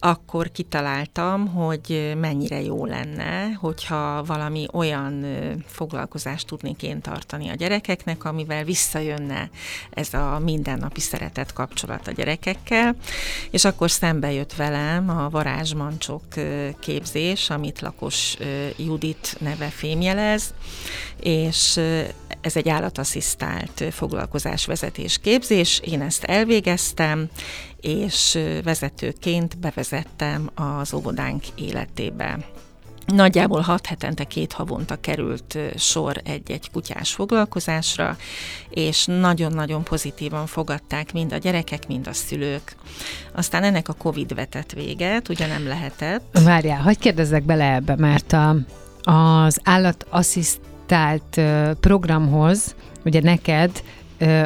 akkor 0.00 0.50
kitaláltam, 0.52 1.46
hogy 1.46 2.16
mennyire 2.20 2.62
jó 2.62 2.84
lenne, 2.84 3.52
hogyha 3.52 4.24
valami 4.24 4.66
olyan 4.72 5.24
foglalkozást 5.66 6.46
tudnék 6.46 6.82
én 6.82 7.00
tartani 7.00 7.48
a 7.48 7.54
gyerekeknek, 7.54 8.24
amivel 8.24 8.64
visszajönne 8.64 9.50
ez 9.90 10.14
a 10.14 10.38
mindennapi 10.38 11.00
szeretet 11.00 11.52
kapcsolat 11.52 12.08
a 12.08 12.12
gyerekekkel, 12.12 12.96
és 13.50 13.64
akkor 13.64 13.90
szembe 13.90 14.32
jött 14.32 14.54
velem 14.54 15.08
a 15.08 15.28
varázsmancsok 15.28 16.22
képzés, 16.80 17.50
amit 17.50 17.80
lakos 17.80 18.36
Judit 18.76 19.36
neve 19.40 19.66
fémjelez, 19.66 20.54
és 21.20 21.80
ez 22.40 22.56
egy 22.56 22.68
állatasszisztált 22.68 23.84
foglalkozásvezetés 23.90 25.18
képzés. 25.18 25.80
Én 25.84 26.00
ezt 26.00 26.24
elvégeztem, 26.24 27.28
és 27.80 28.38
vezetőként 28.64 29.58
bevezettem 29.58 30.50
az 30.54 30.94
óvodánk 30.94 31.44
életébe. 31.54 32.38
Nagyjából 33.06 33.60
hat 33.60 33.86
hetente, 33.86 34.24
két 34.24 34.52
havonta 34.52 35.00
került 35.00 35.58
sor 35.76 36.20
egy-egy 36.24 36.70
kutyás 36.70 37.12
foglalkozásra, 37.12 38.16
és 38.70 39.04
nagyon-nagyon 39.06 39.82
pozitívan 39.82 40.46
fogadták 40.46 41.12
mind 41.12 41.32
a 41.32 41.36
gyerekek, 41.36 41.86
mind 41.86 42.06
a 42.06 42.12
szülők. 42.12 42.76
Aztán 43.32 43.62
ennek 43.62 43.88
a 43.88 43.92
Covid 43.92 44.34
vetett 44.34 44.72
véget, 44.72 45.28
ugye 45.28 45.46
nem 45.46 45.66
lehetett. 45.66 46.38
Várjál, 46.44 46.82
hogy 46.82 46.98
kérdezzek 46.98 47.42
bele 47.42 47.74
ebbe, 47.74 47.96
mert 47.96 48.32
a, 48.32 48.56
az 49.02 49.60
állatasszisztált 50.92 51.78
programhoz, 51.80 52.74
ugye 53.04 53.20
neked 53.22 53.82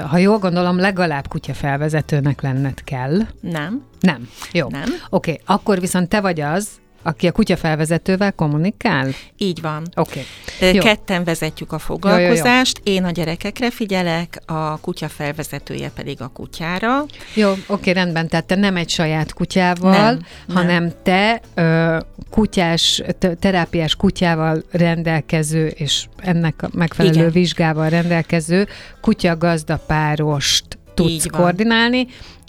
ha 0.08 0.18
jól 0.18 0.38
gondolom, 0.38 0.78
legalább 0.78 1.28
kutyafelvezetőnek 1.28 2.42
lenned 2.42 2.84
kell. 2.84 3.18
Nem. 3.40 3.82
Nem. 4.00 4.28
Jó. 4.52 4.68
Nem. 4.68 4.82
Oké, 5.10 5.30
okay. 5.30 5.40
akkor 5.44 5.80
viszont 5.80 6.08
te 6.08 6.20
vagy 6.20 6.40
az, 6.40 6.68
aki 7.04 7.26
a 7.26 7.32
kutyafelvezetővel 7.32 8.32
kommunikál? 8.32 9.08
Így 9.36 9.60
van. 9.60 9.82
Oké. 9.94 10.24
Okay. 10.60 10.78
Ketten 10.78 11.24
vezetjük 11.24 11.72
a 11.72 11.78
foglalkozást, 11.78 12.80
jó, 12.84 12.92
jó, 12.92 12.92
jó. 12.92 12.98
én 12.98 13.08
a 13.08 13.10
gyerekekre 13.10 13.70
figyelek, 13.70 14.42
a 14.46 14.78
kutyafelvezetője 14.80 15.90
pedig 15.94 16.20
a 16.20 16.28
kutyára. 16.28 17.04
Jó, 17.34 17.50
oké, 17.50 17.62
okay, 17.66 17.92
rendben, 17.92 18.28
tehát 18.28 18.44
te 18.44 18.54
nem 18.54 18.76
egy 18.76 18.88
saját 18.88 19.32
kutyával, 19.32 19.92
nem, 19.92 20.18
hanem 20.48 20.82
nem. 20.82 20.92
te 21.02 21.40
ö, 21.54 21.98
kutyás, 22.30 23.02
terápiás 23.38 23.94
kutyával 23.94 24.62
rendelkező, 24.70 25.66
és 25.66 26.06
ennek 26.16 26.62
a 26.62 26.68
megfelelő 26.72 27.14
Igen. 27.14 27.30
vizsgával 27.30 27.88
rendelkező 27.88 28.68
kutyagazdapárost 29.00 30.64
tudsz 30.94 31.26
koordinálni, 31.26 32.06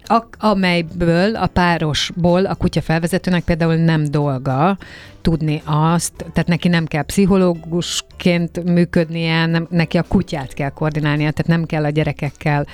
a, 0.08 0.24
amelyből, 0.40 1.36
a 1.36 1.48
párosból 1.48 2.46
a 2.46 2.56
kutya 2.56 2.82
felvezetőnek 2.82 3.44
például 3.44 3.76
nem 3.76 4.04
dolga 4.04 4.78
tudni 5.22 5.62
azt, 5.66 6.14
tehát 6.16 6.48
neki 6.48 6.68
nem 6.68 6.86
kell 6.86 7.02
pszichológusként 7.02 8.64
működnie, 8.64 9.46
nem, 9.46 9.68
neki 9.70 9.98
a 9.98 10.04
kutyát 10.08 10.54
kell 10.54 10.70
koordinálnia, 10.70 11.32
tehát 11.32 11.48
nem 11.48 11.66
kell 11.66 11.84
a 11.84 11.90
gyerekekkel, 11.90 12.68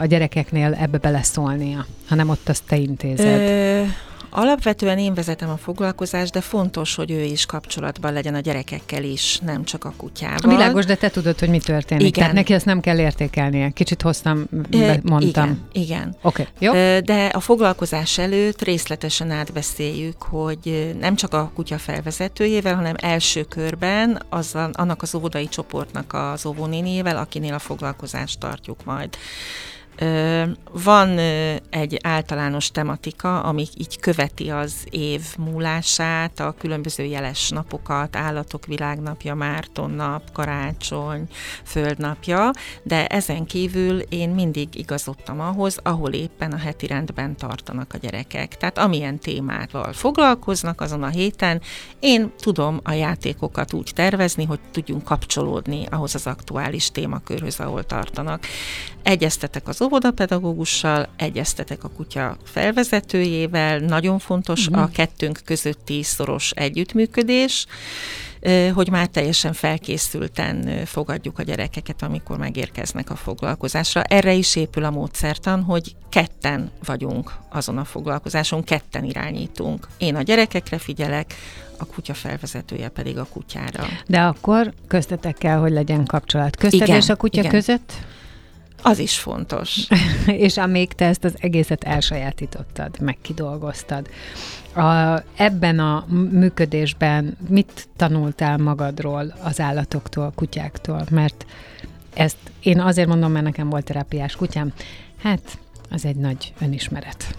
a 0.00 0.06
gyerekeknél 0.06 0.76
ebbe 0.80 0.98
beleszólnia, 0.98 1.86
hanem 2.08 2.28
ott 2.28 2.48
azt 2.48 2.64
te 2.66 2.76
intézed. 2.76 3.40
Ö, 3.40 3.82
Alapvetően 4.30 4.98
én 4.98 5.14
vezetem 5.14 5.50
a 5.50 5.56
foglalkozást, 5.56 6.32
de 6.32 6.40
fontos, 6.40 6.94
hogy 6.94 7.10
ő 7.10 7.22
is 7.22 7.46
kapcsolatban 7.46 8.12
legyen 8.12 8.34
a 8.34 8.40
gyerekekkel 8.40 9.04
is, 9.04 9.38
nem 9.38 9.64
csak 9.64 9.84
a 9.84 9.92
kutyával. 9.96 10.56
Világos, 10.56 10.84
de 10.84 10.94
te 10.94 11.08
tudod, 11.08 11.38
hogy 11.38 11.48
mi 11.48 11.58
történik. 11.58 12.06
Igen. 12.06 12.12
Tehát 12.12 12.32
neki 12.32 12.52
ezt 12.52 12.64
nem 12.64 12.80
kell 12.80 12.98
értékelnie. 12.98 13.70
Kicsit 13.70 14.02
hoztam, 14.02 14.46
be, 14.70 15.00
mondtam. 15.02 15.44
Igen, 15.44 15.66
igen. 15.72 16.16
Oké, 16.22 16.46
okay, 16.60 16.68
jó. 16.68 17.00
De 17.00 17.26
a 17.26 17.40
foglalkozás 17.40 18.18
előtt 18.18 18.62
részletesen 18.62 19.30
átbeszéljük, 19.30 20.22
hogy 20.22 20.96
nem 21.00 21.16
csak 21.16 21.34
a 21.34 21.50
kutya 21.54 21.78
felvezetőjével, 21.78 22.74
hanem 22.74 22.94
első 22.96 23.42
körben 23.42 24.22
az, 24.28 24.56
annak 24.72 25.02
az 25.02 25.14
óvodai 25.14 25.48
csoportnak 25.48 26.12
az 26.12 26.46
óvónéniével, 26.46 27.16
akinél 27.16 27.54
a 27.54 27.58
foglalkozást 27.58 28.38
tartjuk 28.38 28.84
majd 28.84 29.16
Van 30.72 31.18
egy 31.70 31.98
általános 32.02 32.70
tematika, 32.70 33.40
ami 33.40 33.66
így 33.76 34.00
követi 34.00 34.50
az 34.50 34.86
év 34.90 35.22
múlását, 35.38 36.40
a 36.40 36.54
különböző 36.58 37.04
jeles 37.04 37.48
napokat, 37.48 38.16
állatok 38.16 38.66
világnapja, 38.66 39.34
Márton 39.34 39.90
nap, 39.90 40.32
karácsony, 40.32 41.28
földnapja, 41.64 42.50
de 42.82 43.06
ezen 43.06 43.46
kívül 43.46 44.00
én 44.00 44.30
mindig 44.30 44.68
igazodtam 44.74 45.40
ahhoz, 45.40 45.78
ahol 45.82 46.12
éppen 46.12 46.52
a 46.52 46.58
heti 46.58 46.86
rendben 46.86 47.36
tartanak 47.36 47.94
a 47.94 47.98
gyerekek. 47.98 48.56
Tehát 48.56 48.78
amilyen 48.78 49.18
témával 49.18 49.92
foglalkoznak 49.92 50.80
azon 50.80 51.02
a 51.02 51.08
héten, 51.08 51.60
én 52.00 52.32
tudom 52.36 52.80
a 52.82 52.92
játékokat 52.92 53.72
úgy 53.72 53.90
tervezni, 53.94 54.44
hogy 54.44 54.60
tudjunk 54.72 55.04
kapcsolódni 55.04 55.86
ahhoz 55.90 56.14
az 56.14 56.26
aktuális 56.26 56.90
témakörhöz, 56.90 57.60
ahol 57.60 57.84
tartanak. 57.84 58.46
Egyeztetek 59.02 59.68
az 59.68 59.80
óvodapedagógussal, 59.88 61.08
egyeztetek 61.16 61.84
a 61.84 61.88
kutya 61.88 62.36
felvezetőjével, 62.44 63.78
nagyon 63.78 64.18
fontos 64.18 64.66
uh-huh. 64.66 64.82
a 64.82 64.88
kettőnk 64.92 65.40
közötti 65.44 66.02
szoros 66.02 66.50
együttműködés, 66.50 67.66
hogy 68.74 68.90
már 68.90 69.06
teljesen 69.06 69.52
felkészülten 69.52 70.84
fogadjuk 70.84 71.38
a 71.38 71.42
gyerekeket, 71.42 72.02
amikor 72.02 72.38
megérkeznek 72.38 73.10
a 73.10 73.16
foglalkozásra. 73.16 74.02
Erre 74.02 74.32
is 74.32 74.56
épül 74.56 74.84
a 74.84 74.90
módszertan, 74.90 75.62
hogy 75.62 75.96
ketten 76.08 76.70
vagyunk 76.84 77.32
azon 77.50 77.78
a 77.78 77.84
foglalkozáson, 77.84 78.64
ketten 78.64 79.04
irányítunk. 79.04 79.88
Én 79.98 80.14
a 80.16 80.22
gyerekekre 80.22 80.78
figyelek, 80.78 81.34
a 81.78 81.86
kutya 81.86 82.14
felvezetője 82.14 82.88
pedig 82.88 83.18
a 83.18 83.24
kutyára. 83.24 83.86
De 84.06 84.20
akkor 84.20 84.72
köztetek 84.86 85.38
kell, 85.38 85.58
hogy 85.58 85.72
legyen 85.72 86.04
kapcsolat. 86.04 86.56
Közted 86.56 86.88
igen, 86.88 86.96
és 86.96 87.08
a 87.08 87.16
kutya 87.16 87.38
igen. 87.38 87.50
között? 87.50 87.92
Az 88.82 88.98
is 88.98 89.18
fontos. 89.18 89.86
és 90.26 90.56
amíg 90.56 90.92
te 90.92 91.06
ezt 91.06 91.24
az 91.24 91.34
egészet 91.38 91.84
elsajátítottad, 91.84 93.00
meg 93.00 93.16
kidolgoztad, 93.22 94.08
a, 94.74 95.22
ebben 95.36 95.78
a 95.78 96.06
működésben 96.30 97.36
mit 97.48 97.88
tanultál 97.96 98.56
magadról, 98.56 99.34
az 99.42 99.60
állatoktól, 99.60 100.32
kutyáktól? 100.34 101.04
Mert 101.10 101.46
ezt 102.14 102.36
én 102.60 102.80
azért 102.80 103.08
mondom, 103.08 103.32
mert 103.32 103.44
nekem 103.44 103.68
volt 103.68 103.84
terápiás 103.84 104.36
kutyám. 104.36 104.72
Hát, 105.18 105.58
az 105.90 106.04
egy 106.04 106.16
nagy 106.16 106.52
önismeret. 106.60 107.36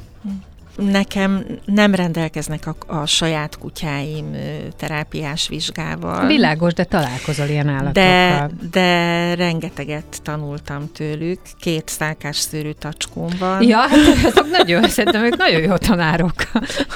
Nekem 0.79 1.45
nem 1.65 1.95
rendelkeznek 1.95 2.67
a, 2.67 2.75
a 2.99 3.05
saját 3.05 3.57
kutyáim 3.57 4.35
terápiás 4.77 5.47
vizsgával. 5.47 6.27
Világos, 6.27 6.73
de 6.73 6.83
találkozol 6.83 7.47
ilyen 7.47 7.67
állatokkal. 7.67 7.91
De, 7.91 8.49
de 8.71 9.35
rengeteget 9.35 10.21
tanultam 10.23 10.91
tőlük. 10.93 11.39
Két 11.59 11.87
szálkás 11.87 12.37
szőrű 12.37 12.71
tacskóm 12.71 13.29
van. 13.39 13.63
Ja, 13.63 13.77
hát 13.77 14.25
azok 14.25 14.49
nagyon, 14.51 14.87
szerintem 14.87 15.23
ők 15.23 15.37
nagyon 15.37 15.61
jó 15.61 15.75
tanárok. 15.75 16.33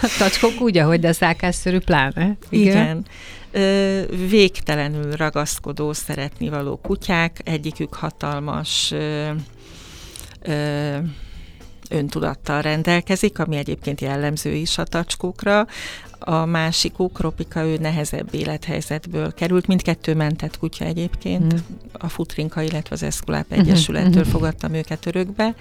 A 0.01 0.15
tacskók 0.17 0.61
úgy, 0.61 0.77
ahogy 0.77 0.99
de 0.99 1.11
szálkás 1.11 1.55
szőrű 1.55 1.79
pláne. 1.79 2.37
Igen. 2.49 2.67
Igen 2.67 3.05
végtelenül 4.29 5.11
ragaszkodó, 5.11 5.93
szeretni 5.93 6.49
való 6.49 6.75
kutyák, 6.75 7.41
egyikük 7.43 7.93
hatalmas 7.93 8.91
ö, 8.91 9.29
ö, 10.41 10.97
öntudattal 11.93 12.61
rendelkezik, 12.61 13.39
ami 13.39 13.55
egyébként 13.55 14.01
jellemző 14.01 14.53
is 14.53 14.77
a 14.77 14.83
tacskókra. 14.83 15.67
A 16.19 16.45
másikuk, 16.45 17.19
Ropika, 17.19 17.65
ő 17.65 17.77
nehezebb 17.77 18.33
élethelyzetből 18.33 19.33
került. 19.33 19.67
Mindkettő 19.67 20.15
mentett 20.15 20.57
kutya 20.57 20.85
egyébként. 20.85 21.53
Mm. 21.53 21.57
A 21.91 22.09
Futrinka, 22.09 22.61
illetve 22.61 22.95
az 22.95 23.03
Eszkuláp 23.03 23.49
mhm, 23.49 23.59
Egyesülettől 23.59 24.21
mm-hmm. 24.21 24.31
fogadtam 24.31 24.73
őket 24.73 25.05
örökbe. 25.05 25.55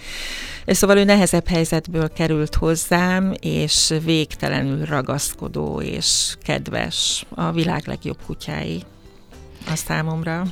Szóval 0.66 0.96
ő 0.96 1.04
nehezebb 1.04 1.48
helyzetből 1.48 2.12
került 2.12 2.54
hozzám, 2.54 3.34
és 3.40 3.94
végtelenül 4.04 4.84
ragaszkodó 4.84 5.80
és 5.80 6.36
kedves. 6.42 7.26
A 7.28 7.52
világ 7.52 7.86
legjobb 7.86 8.18
kutyái 8.26 8.82
a 9.66 9.76
számomra. 9.76 10.44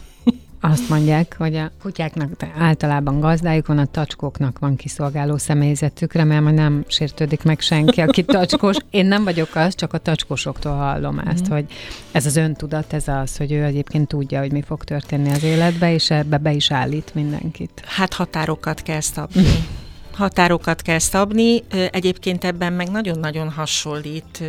Azt 0.61 0.89
mondják, 0.89 1.35
hogy 1.39 1.57
a 1.57 1.71
kutyáknak 1.83 2.31
általában 2.59 3.21
gazdájuk 3.21 3.67
van, 3.67 3.79
a 3.79 3.87
tacskóknak 3.87 4.59
van 4.59 4.77
kiszolgáló 4.77 5.37
személyzetük, 5.37 6.13
remélem, 6.13 6.45
hogy 6.45 6.55
nem 6.55 6.85
sértődik 6.89 7.43
meg 7.43 7.61
senki, 7.61 8.01
aki 8.01 8.25
tacskós. 8.35 8.77
Én 8.91 9.07
nem 9.07 9.25
vagyok 9.25 9.55
az, 9.55 9.75
csak 9.75 9.93
a 9.93 9.99
tacskósoktól 9.99 10.73
hallom 10.73 11.19
ezt, 11.19 11.49
mm. 11.49 11.53
hogy 11.53 11.65
ez 12.13 12.27
az 12.27 12.37
öntudat, 12.37 12.93
ez 12.93 13.09
az, 13.09 13.37
hogy 13.37 13.53
ő 13.53 13.65
egyébként 13.65 14.09
tudja, 14.09 14.41
hogy 14.41 14.53
mi 14.53 14.63
fog 14.63 14.85
történni 14.85 15.31
az 15.31 15.43
életbe, 15.43 15.93
és 15.93 16.11
ebbe 16.11 16.39
be 16.39 16.53
is 16.53 16.71
állít 16.71 17.15
mindenkit. 17.15 17.83
Hát 17.85 18.15
határokat 18.15 18.83
kell 18.83 19.01
szabni 19.01 19.45
határokat 20.13 20.83
kell 20.83 20.99
szabni, 20.99 21.65
egyébként 21.91 22.45
ebben 22.45 22.73
meg 22.73 22.91
nagyon-nagyon 22.91 23.51
hasonlít 23.51 24.43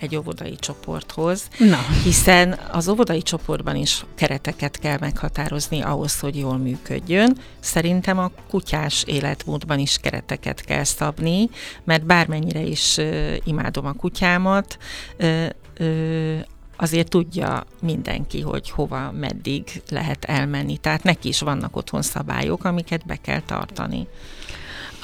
egy 0.00 0.16
óvodai 0.16 0.56
csoporthoz, 0.56 1.48
Na. 1.58 1.78
hiszen 2.04 2.58
az 2.70 2.88
óvodai 2.88 3.22
csoportban 3.22 3.76
is 3.76 4.04
kereteket 4.14 4.78
kell 4.78 4.96
meghatározni 5.00 5.80
ahhoz, 5.80 6.20
hogy 6.20 6.38
jól 6.38 6.56
működjön. 6.56 7.36
Szerintem 7.60 8.18
a 8.18 8.30
kutyás 8.50 9.04
életmódban 9.06 9.78
is 9.78 9.96
kereteket 9.98 10.60
kell 10.60 10.84
szabni, 10.84 11.48
mert 11.84 12.06
bármennyire 12.06 12.60
is 12.60 12.96
imádom 13.44 13.86
a 13.86 13.92
kutyámat, 13.92 14.78
azért 16.76 17.08
tudja 17.08 17.64
mindenki, 17.80 18.40
hogy 18.40 18.70
hova, 18.70 19.12
meddig 19.12 19.82
lehet 19.88 20.24
elmenni. 20.24 20.76
Tehát 20.76 21.02
neki 21.02 21.28
is 21.28 21.40
vannak 21.40 21.76
otthon 21.76 22.02
szabályok, 22.02 22.64
amiket 22.64 23.06
be 23.06 23.16
kell 23.16 23.40
tartani. 23.40 24.06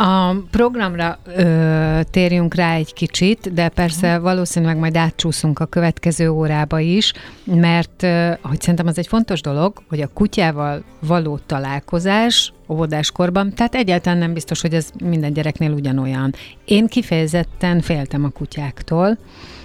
A 0.01 0.35
programra 0.51 1.19
ö, 1.37 2.01
térjünk 2.11 2.55
rá 2.55 2.75
egy 2.75 2.93
kicsit, 2.93 3.53
de 3.53 3.69
persze 3.69 4.09
uh-huh. 4.09 4.23
valószínűleg 4.23 4.77
majd 4.77 4.97
átcsúszunk 4.97 5.59
a 5.59 5.67
következő 5.67 6.31
órába 6.31 6.79
is, 6.79 7.13
mert 7.45 8.03
ö, 8.03 8.31
hogy 8.43 8.61
szerintem 8.61 8.87
az 8.87 8.99
egy 8.99 9.07
fontos 9.07 9.41
dolog, 9.41 9.83
hogy 9.89 10.01
a 10.01 10.11
kutyával 10.15 10.83
való 11.01 11.39
találkozás 11.47 12.53
óvodáskorban, 12.69 13.55
tehát 13.55 13.75
egyáltalán 13.75 14.19
nem 14.19 14.33
biztos, 14.33 14.61
hogy 14.61 14.75
ez 14.75 14.91
minden 15.05 15.33
gyereknél 15.33 15.73
ugyanolyan. 15.73 16.35
Én 16.65 16.87
kifejezetten 16.87 17.81
féltem 17.81 18.25
a 18.25 18.29
kutyáktól. 18.29 19.19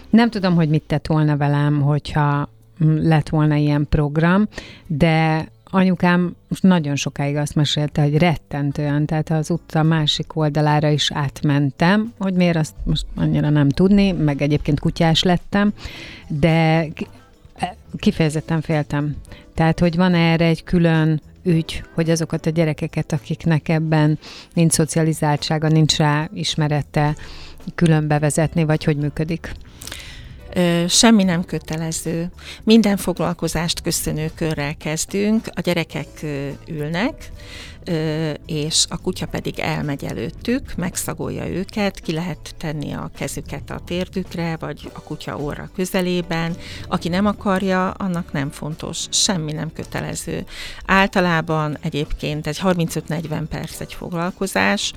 Nem 0.09 0.29
tudom, 0.29 0.55
hogy 0.55 0.69
mit 0.69 0.83
tett 0.83 1.07
volna 1.07 1.37
velem, 1.37 1.81
hogyha 1.81 2.49
lett 2.95 3.29
volna 3.29 3.55
ilyen 3.55 3.87
program, 3.89 4.47
de 4.87 5.47
anyukám 5.73 6.35
most 6.47 6.63
nagyon 6.63 6.95
sokáig 6.95 7.35
azt 7.35 7.55
mesélte, 7.55 8.01
hogy 8.01 8.17
rettentően, 8.17 9.05
tehát 9.05 9.29
az 9.29 9.49
utca 9.49 9.83
másik 9.83 10.35
oldalára 10.35 10.89
is 10.89 11.11
átmentem, 11.11 12.13
hogy 12.19 12.33
miért 12.33 12.55
azt 12.57 12.73
most 12.83 13.05
annyira 13.15 13.49
nem 13.49 13.69
tudni, 13.69 14.11
meg 14.11 14.41
egyébként 14.41 14.79
kutyás 14.79 15.23
lettem, 15.23 15.73
de 16.27 16.87
e, 17.55 17.75
kifejezetten 17.97 18.61
féltem. 18.61 19.15
Tehát, 19.53 19.79
hogy 19.79 19.95
van 19.95 20.13
erre 20.13 20.45
egy 20.45 20.63
külön 20.63 21.21
ügy, 21.43 21.83
hogy 21.93 22.09
azokat 22.09 22.45
a 22.45 22.49
gyerekeket, 22.49 23.11
akiknek 23.11 23.69
ebben 23.69 24.19
nincs 24.53 24.71
szocializáltsága, 24.71 25.67
nincs 25.67 25.97
rá 25.97 26.29
ismerete, 26.33 27.15
külön 27.75 28.07
bevezetni, 28.07 28.63
vagy 28.63 28.83
hogy 28.83 28.97
működik? 28.97 29.51
Semmi 30.87 31.23
nem 31.23 31.45
kötelező. 31.45 32.31
Minden 32.63 32.97
foglalkozást 32.97 33.81
köszönő 33.81 34.31
körrel 34.35 34.75
kezdünk, 34.77 35.47
a 35.55 35.61
gyerekek 35.61 36.25
ülnek, 36.67 37.31
és 38.45 38.85
a 38.89 38.97
kutya 38.97 39.25
pedig 39.25 39.59
elmegy 39.59 40.03
előttük, 40.03 40.75
megszagolja 40.75 41.47
őket, 41.47 41.99
ki 41.99 42.13
lehet 42.13 42.55
tenni 42.57 42.93
a 42.93 43.11
kezüket 43.15 43.69
a 43.69 43.81
térdükre, 43.85 44.57
vagy 44.59 44.91
a 44.93 45.01
kutya 45.01 45.37
orra 45.37 45.69
közelében. 45.75 46.55
Aki 46.87 47.09
nem 47.09 47.25
akarja, 47.25 47.91
annak 47.91 48.31
nem 48.31 48.51
fontos, 48.51 49.05
semmi 49.09 49.51
nem 49.51 49.73
kötelező. 49.73 50.45
Általában 50.85 51.77
egyébként 51.81 52.47
egy 52.47 52.59
35-40 52.63 53.43
perc 53.49 53.79
egy 53.79 53.93
foglalkozás, 53.93 54.93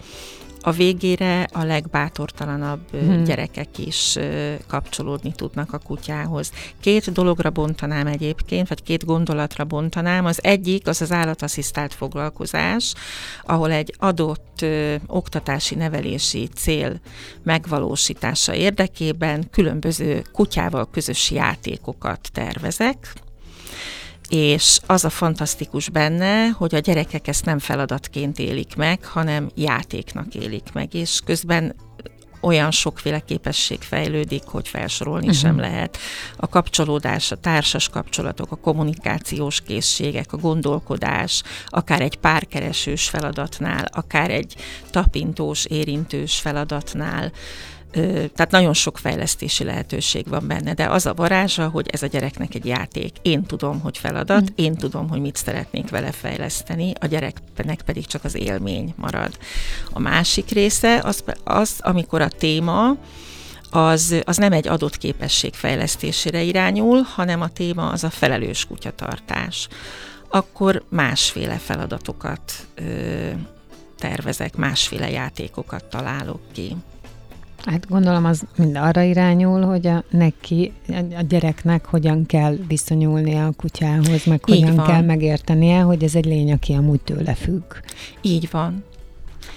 a 0.67 0.73
végére 0.73 1.47
a 1.53 1.65
legbátortalanabb 1.65 2.81
hmm. 2.91 3.25
gyerekek 3.25 3.79
is 3.79 4.19
kapcsolódni 4.67 5.33
tudnak 5.33 5.73
a 5.73 5.79
kutyához. 5.79 6.53
Két 6.81 7.13
dologra 7.13 7.51
bontanám 7.51 8.07
egyébként, 8.07 8.69
vagy 8.69 8.83
két 8.83 9.05
gondolatra 9.05 9.65
bontanám. 9.65 10.25
Az 10.25 10.39
egyik 10.43 10.87
az 10.89 11.03
az 11.03 11.13
állatasszisztált 11.13 11.95
foglalkozás, 11.95 12.95
ahol 13.43 13.71
egy 13.71 13.95
adott 13.99 14.63
ö, 14.63 14.95
oktatási 15.07 15.75
nevelési 15.75 16.49
cél 16.55 17.01
megvalósítása 17.43 18.55
érdekében 18.55 19.51
különböző 19.51 20.23
kutyával 20.33 20.89
közös 20.91 21.31
játékokat 21.31 22.29
tervezek, 22.33 23.13
és 24.29 24.79
az 24.87 25.05
a 25.05 25.11
fantasztikus 25.11 25.89
benne, 25.89 26.49
hogy 26.49 26.75
a 26.75 26.79
gyerekek 26.79 27.29
ezt 27.29 27.45
nem 27.45 27.59
feladatként 27.59 28.39
élik 28.39 28.77
meg, 28.77 29.05
hanem 29.05 29.51
játéknak 29.55 30.35
élik 30.35 30.73
meg, 30.73 30.95
és 30.95 31.21
közben 31.25 31.75
olyan 32.41 32.71
sokféle 32.71 33.21
képesség 33.21 33.81
fejlődik, 33.81 34.43
hogy 34.45 34.69
felsorolni 34.69 35.27
uh-huh. 35.27 35.41
sem 35.41 35.59
lehet. 35.59 35.99
A 36.37 36.49
kapcsolódás, 36.49 37.31
a 37.33 37.37
társas 37.37 37.89
kapcsolatok, 37.89 38.53
a 38.53 38.57
kommunikációs 38.57 39.61
készségek, 39.61 40.33
a 40.33 40.37
gondolkodás, 40.37 41.43
akár 41.67 42.01
egy 42.01 42.17
párkeresős 42.17 43.09
feladatnál, 43.09 43.85
akár 43.93 44.31
egy 44.31 44.55
tapintós, 44.91 45.65
érintős 45.65 46.39
feladatnál, 46.39 47.33
tehát 48.35 48.51
nagyon 48.51 48.73
sok 48.73 48.99
fejlesztési 48.99 49.65
lehetőség 49.65 50.29
van 50.29 50.47
benne, 50.47 50.75
de 50.75 50.87
az 50.87 51.07
a 51.07 51.15
varázsa, 51.15 51.69
hogy 51.69 51.89
ez 51.91 52.03
a 52.03 52.07
gyereknek 52.07 52.55
egy 52.55 52.67
játék. 52.67 53.17
Én 53.23 53.43
tudom, 53.43 53.81
hogy 53.81 53.99
feladat, 53.99 54.43
mm. 54.43 54.55
én 54.55 54.75
tudom, 54.75 55.09
hogy 55.09 55.21
mit 55.21 55.37
szeretnék 55.37 55.91
vele 55.91 56.13
fejleszteni, 56.13 56.93
a 57.01 57.07
gyereknek 57.07 57.83
pedig 57.83 58.07
csak 58.07 58.25
az 58.25 58.35
élmény 58.35 58.95
marad. 58.97 59.39
A 59.93 59.99
másik 59.99 60.51
része 60.51 61.01
az, 61.05 61.25
az 61.45 61.75
amikor 61.79 62.21
a 62.21 62.29
téma 62.29 62.97
az, 63.71 64.15
az 64.25 64.37
nem 64.37 64.53
egy 64.53 64.69
adott 64.69 64.99
képesség 64.99 65.55
fejlesztésére 65.55 66.43
irányul, 66.43 67.01
hanem 67.01 67.41
a 67.41 67.49
téma 67.49 67.91
az 67.91 68.05
a 68.05 68.11
felelős 68.11 68.65
kutyatartás. 68.65 69.69
Akkor 70.29 70.83
másféle 70.89 71.57
feladatokat 71.59 72.53
ö, 72.75 73.31
tervezek, 73.99 74.57
másféle 74.57 75.11
játékokat 75.11 75.85
találok 75.85 76.41
ki. 76.53 76.77
Hát 77.67 77.89
gondolom 77.89 78.25
az 78.25 78.43
mind 78.57 78.77
arra 78.77 79.03
irányul, 79.03 79.63
hogy 79.63 79.87
a 79.87 80.05
neki, 80.11 80.73
a 81.17 81.23
gyereknek 81.29 81.87
hogyan 81.87 82.27
kell 82.27 82.57
viszonyulnia 82.69 83.47
a 83.47 83.53
kutyához, 83.57 84.25
meg 84.25 84.45
hogyan 84.45 84.85
kell 84.85 85.03
megértenie, 85.03 85.81
hogy 85.81 86.03
ez 86.03 86.15
egy 86.15 86.25
lény, 86.25 86.53
aki 86.53 86.73
amúgy 86.73 87.01
tőle 87.01 87.35
függ. 87.35 87.73
Így 88.21 88.49
van. 88.51 88.85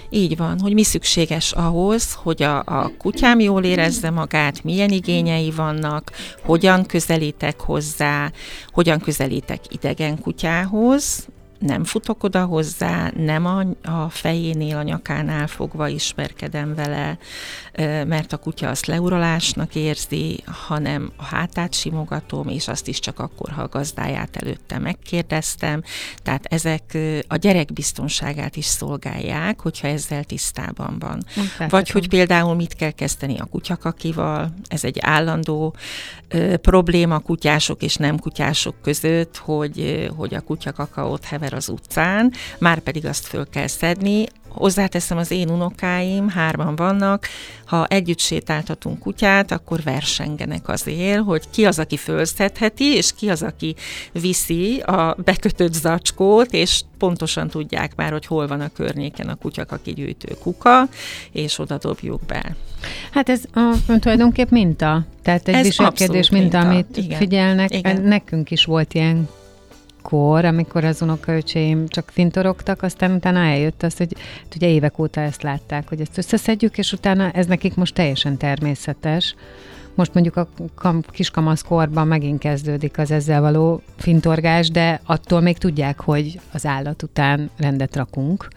Így 0.10 0.38
van, 0.38 0.60
hogy 0.60 0.74
mi 0.74 0.84
szükséges 0.84 1.52
ahhoz, 1.52 2.14
hogy 2.14 2.44
a, 2.44 2.58
a 2.58 2.92
kutyám 2.98 3.40
jól 3.40 3.64
érezze 3.64 4.10
magát, 4.10 4.64
milyen 4.64 4.90
igényei 4.90 5.52
vannak, 5.52 6.12
hogyan 6.44 6.86
közelítek 6.86 7.60
hozzá, 7.60 8.32
hogyan 8.68 9.00
közelítek 9.00 9.60
idegen 9.70 10.22
kutyához, 10.22 11.28
nem 11.60 11.84
futok 11.84 12.24
oda 12.24 12.46
hozzá, 12.46 13.12
nem 13.16 13.46
a, 13.46 13.60
a 13.84 14.10
fejénél, 14.10 14.78
a 14.78 14.84
nyakánál 14.84 15.48
fogva 15.48 15.88
ismerkedem 15.88 16.76
vele, 16.76 17.18
mert 18.08 18.34
a 18.34 18.38
kutya 18.38 18.70
azt 18.70 18.86
leuralásnak 18.86 19.76
érzi, 19.76 20.44
hanem 20.46 21.12
a 21.16 21.24
hátát 21.24 21.74
simogatom, 21.74 22.48
és 22.48 22.68
azt 22.68 22.88
is 22.88 23.00
csak 23.00 23.20
akkor, 23.20 23.50
ha 23.50 23.62
a 23.62 23.68
gazdáját 23.68 24.36
előtte 24.36 24.78
megkérdeztem. 24.80 25.84
Tehát 26.24 26.46
ezek 26.46 26.98
a 27.28 27.36
gyerek 27.36 27.74
biztonságát 27.74 28.56
is 28.56 28.66
szolgálják, 28.66 29.62
hogyha 29.62 29.88
ezzel 29.88 30.24
tisztában 30.24 31.00
van. 31.00 31.24
Vagy 31.70 31.90
hogy 31.90 32.08
például 32.08 32.56
mit 32.56 32.74
kell 32.74 32.92
kezdeni 32.92 33.40
a 33.40 33.46
kutyakakival, 33.46 34.54
ez 34.68 34.84
egy 34.84 34.98
állandó 35.02 35.76
ö, 36.28 36.58
probléma 36.58 37.20
kutyások 37.20 37.82
és 37.82 37.96
nem 37.96 38.20
kutyások 38.20 38.82
között, 38.82 39.38
hogy, 39.38 40.10
hogy 40.18 40.34
a 40.34 40.42
kutyakakaót 40.42 41.26
hever 41.26 41.54
az 41.54 41.70
utcán, 41.70 42.34
már 42.60 42.80
pedig 42.80 43.06
azt 43.06 43.28
föl 43.28 43.50
kell 43.50 43.68
szedni. 43.68 44.26
Hozzáteszem, 44.50 45.18
az 45.18 45.32
én 45.32 45.50
unokáim, 45.50 46.30
hárman 46.30 46.76
vannak, 46.76 47.28
ha 47.66 47.86
együtt 47.86 48.20
sétáltatunk 48.20 49.00
kutyát, 49.00 49.52
akkor 49.52 49.84
versengenek 49.84 50.68
azért, 50.68 51.24
hogy 51.24 51.50
ki 51.50 51.66
az, 51.66 51.80
aki 51.80 51.98
fölszedheti, 51.98 52.86
és 52.86 53.14
ki 53.16 53.30
az, 53.30 53.44
aki 53.44 53.76
viszi 54.12 54.80
a 54.80 55.16
bekötött 55.24 55.74
zacskót, 55.74 56.54
és 56.54 56.82
pontosan 56.98 57.48
tudják 57.48 57.96
már, 57.96 58.12
hogy 58.12 58.26
hol 58.26 58.48
van 58.48 58.62
a 58.62 58.70
környéken 58.70 59.28
a 59.28 59.36
kutyakaki 59.36 59.94
gyűjtő 59.94 60.36
kuka, 60.42 60.88
és 61.32 61.60
oda 61.60 61.78
dobjuk 61.78 62.22
be. 62.26 62.56
Hát 63.12 63.30
ez 63.30 63.42
a, 63.54 63.76
tulajdonképp 64.00 64.50
minta. 64.50 65.06
Tehát 65.22 65.48
egy 65.48 65.56
Ez 65.56 65.66
viselkedés 65.66 66.30
minta, 66.30 66.58
minta. 66.58 66.74
amit 66.74 66.98
Igen. 66.98 67.18
figyelnek. 67.18 67.76
Igen. 67.76 68.02
Nekünk 68.02 68.52
is 68.52 68.66
volt 68.66 68.94
ilyen 68.94 69.30
kor, 70.02 70.46
amikor 70.46 70.84
az 70.84 71.02
unokaöcseim 71.02 71.88
csak 71.88 72.10
fintorogtak, 72.14 72.82
aztán 72.84 73.12
utána 73.12 73.40
eljött 73.40 73.84
az, 73.84 73.98
hogy 73.98 74.16
hát 74.44 74.56
ugye 74.56 74.68
évek 74.68 75.00
óta 75.00 75.22
ezt 75.22 75.42
látták, 75.42 75.88
hogy 75.90 76.02
ezt 76.02 76.18
összeszedjük, 76.18 76.78
és 76.78 76.94
utána 76.94 77.32
ez 77.32 77.46
nekik 77.46 77.76
most 77.76 77.94
teljesen 77.94 78.38
természetes. 78.38 79.36
Most 79.96 80.14
mondjuk 80.14 80.36
a 80.36 80.48
kam- 80.76 81.12
kiskamaszkorban 81.12 82.08
megint 82.08 82.40
kezdődik 82.40 82.98
az 82.98 83.12
ezzel 83.12 83.42
való 83.42 83.82
fintorgás, 83.98 84.70
de 84.70 85.02
attól 85.06 85.42
még 85.42 85.58
tudják, 85.58 86.00
hogy 86.02 86.40
az 86.54 86.66
állat 86.66 87.04
után 87.04 87.50
rendet 87.58 87.96
rakunk, 87.96 88.48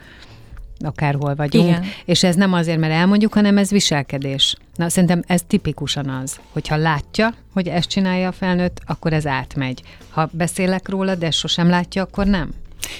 akárhol 0.84 1.34
vagyunk. 1.34 1.68
Igen. 1.68 1.84
És 2.04 2.22
ez 2.22 2.34
nem 2.34 2.52
azért, 2.52 2.78
mert 2.78 2.92
elmondjuk, 2.92 3.34
hanem 3.34 3.58
ez 3.58 3.70
viselkedés. 3.70 4.56
Na, 4.74 4.88
szerintem 4.88 5.22
ez 5.26 5.42
tipikusan 5.46 6.08
az, 6.08 6.40
hogyha 6.52 6.76
látja, 6.76 7.34
hogy 7.52 7.68
ezt 7.68 7.88
csinálja 7.88 8.28
a 8.28 8.32
felnőtt, 8.32 8.80
akkor 8.86 9.12
ez 9.12 9.26
átmegy. 9.26 9.82
Ha 10.10 10.28
beszélek 10.32 10.88
róla, 10.88 11.14
de 11.14 11.30
sosem 11.30 11.68
látja, 11.68 12.02
akkor 12.02 12.26
nem. 12.26 12.50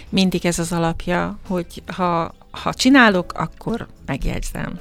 Mindig 0.08 0.46
ez 0.46 0.58
az 0.58 0.72
alapja, 0.72 1.38
hogy 1.48 1.82
ha, 1.86 2.34
ha 2.50 2.74
csinálok, 2.74 3.32
akkor 3.32 3.86
megjegyzem. 4.06 4.78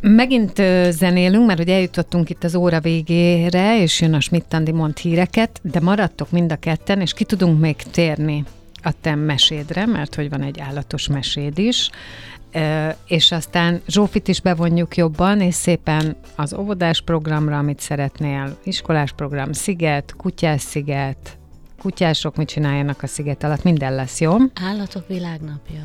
Megint 0.00 0.62
zenélünk, 0.90 1.46
mert 1.46 1.60
ugye 1.60 1.74
eljutottunk 1.74 2.30
itt 2.30 2.44
az 2.44 2.54
óra 2.54 2.80
végére, 2.80 3.82
és 3.82 4.00
jön 4.00 4.14
a 4.14 4.20
Schmidt-Andi 4.20 4.72
mond 4.72 4.98
híreket, 4.98 5.60
de 5.62 5.80
maradtok 5.80 6.30
mind 6.30 6.52
a 6.52 6.56
ketten, 6.56 7.00
és 7.00 7.12
ki 7.12 7.24
tudunk 7.24 7.60
még 7.60 7.76
térni 7.76 8.44
a 8.82 8.92
te 9.00 9.14
mesédre, 9.14 9.86
mert 9.86 10.14
hogy 10.14 10.30
van 10.30 10.42
egy 10.42 10.60
állatos 10.60 11.08
meséd 11.08 11.58
is, 11.58 11.90
és 13.06 13.32
aztán 13.32 13.80
Zsófit 13.86 14.28
is 14.28 14.40
bevonjuk 14.40 14.96
jobban, 14.96 15.40
és 15.40 15.54
szépen 15.54 16.16
az 16.36 16.54
óvodás 16.54 17.00
programra, 17.00 17.58
amit 17.58 17.80
szeretnél, 17.80 18.58
iskolás 18.64 19.12
program, 19.12 19.52
sziget, 19.52 20.14
kutyás 20.16 20.60
sziget, 20.60 21.38
kutyások 21.78 22.36
mit 22.36 22.48
csináljanak 22.48 23.02
a 23.02 23.06
sziget 23.06 23.44
alatt, 23.44 23.62
minden 23.62 23.94
lesz, 23.94 24.20
jó? 24.20 24.36
Állatok 24.54 25.08
világnapja. 25.08 25.84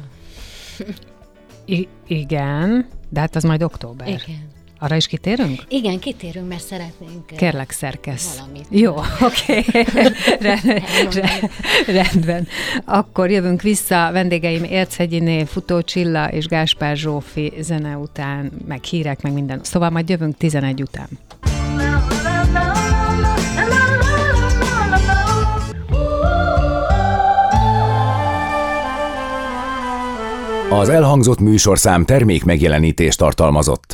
I- 1.65 1.87
igen, 2.07 2.87
de 3.09 3.19
hát 3.19 3.35
az 3.35 3.43
majd 3.43 3.63
október. 3.63 4.07
Igen. 4.07 4.53
Arra 4.85 4.95
is 4.95 5.07
kitérünk? 5.07 5.61
Igen, 5.67 5.99
kitérünk, 5.99 6.47
mert 6.47 6.63
szeretnénk 6.63 7.25
Kérlek, 7.37 7.71
szerkesz. 7.71 8.37
valamit. 8.37 8.65
Jó, 8.69 8.95
oké. 9.21 9.63
Rend, 10.39 10.65
Elmondani. 10.65 11.49
rendben. 11.87 12.47
Akkor 12.85 13.29
jövünk 13.29 13.61
vissza. 13.61 14.09
Vendégeim 14.11 14.63
Érchegyiné, 14.63 15.43
Futó 15.43 15.81
Csilla 15.81 16.31
és 16.31 16.45
Gáspár 16.45 16.97
Zsófi 16.97 17.53
zene 17.59 17.97
után, 17.97 18.51
meg 18.67 18.83
hírek, 18.83 19.21
meg 19.21 19.33
minden. 19.33 19.59
Szóval 19.63 19.89
majd 19.89 20.09
jövünk 20.09 20.37
11 20.37 20.81
után. 20.81 21.07
Az 30.69 30.89
elhangzott 30.89 31.39
műsorszám 31.39 32.05
termék 32.05 32.43
megjelenítést 32.43 33.17
tartalmazott. 33.17 33.93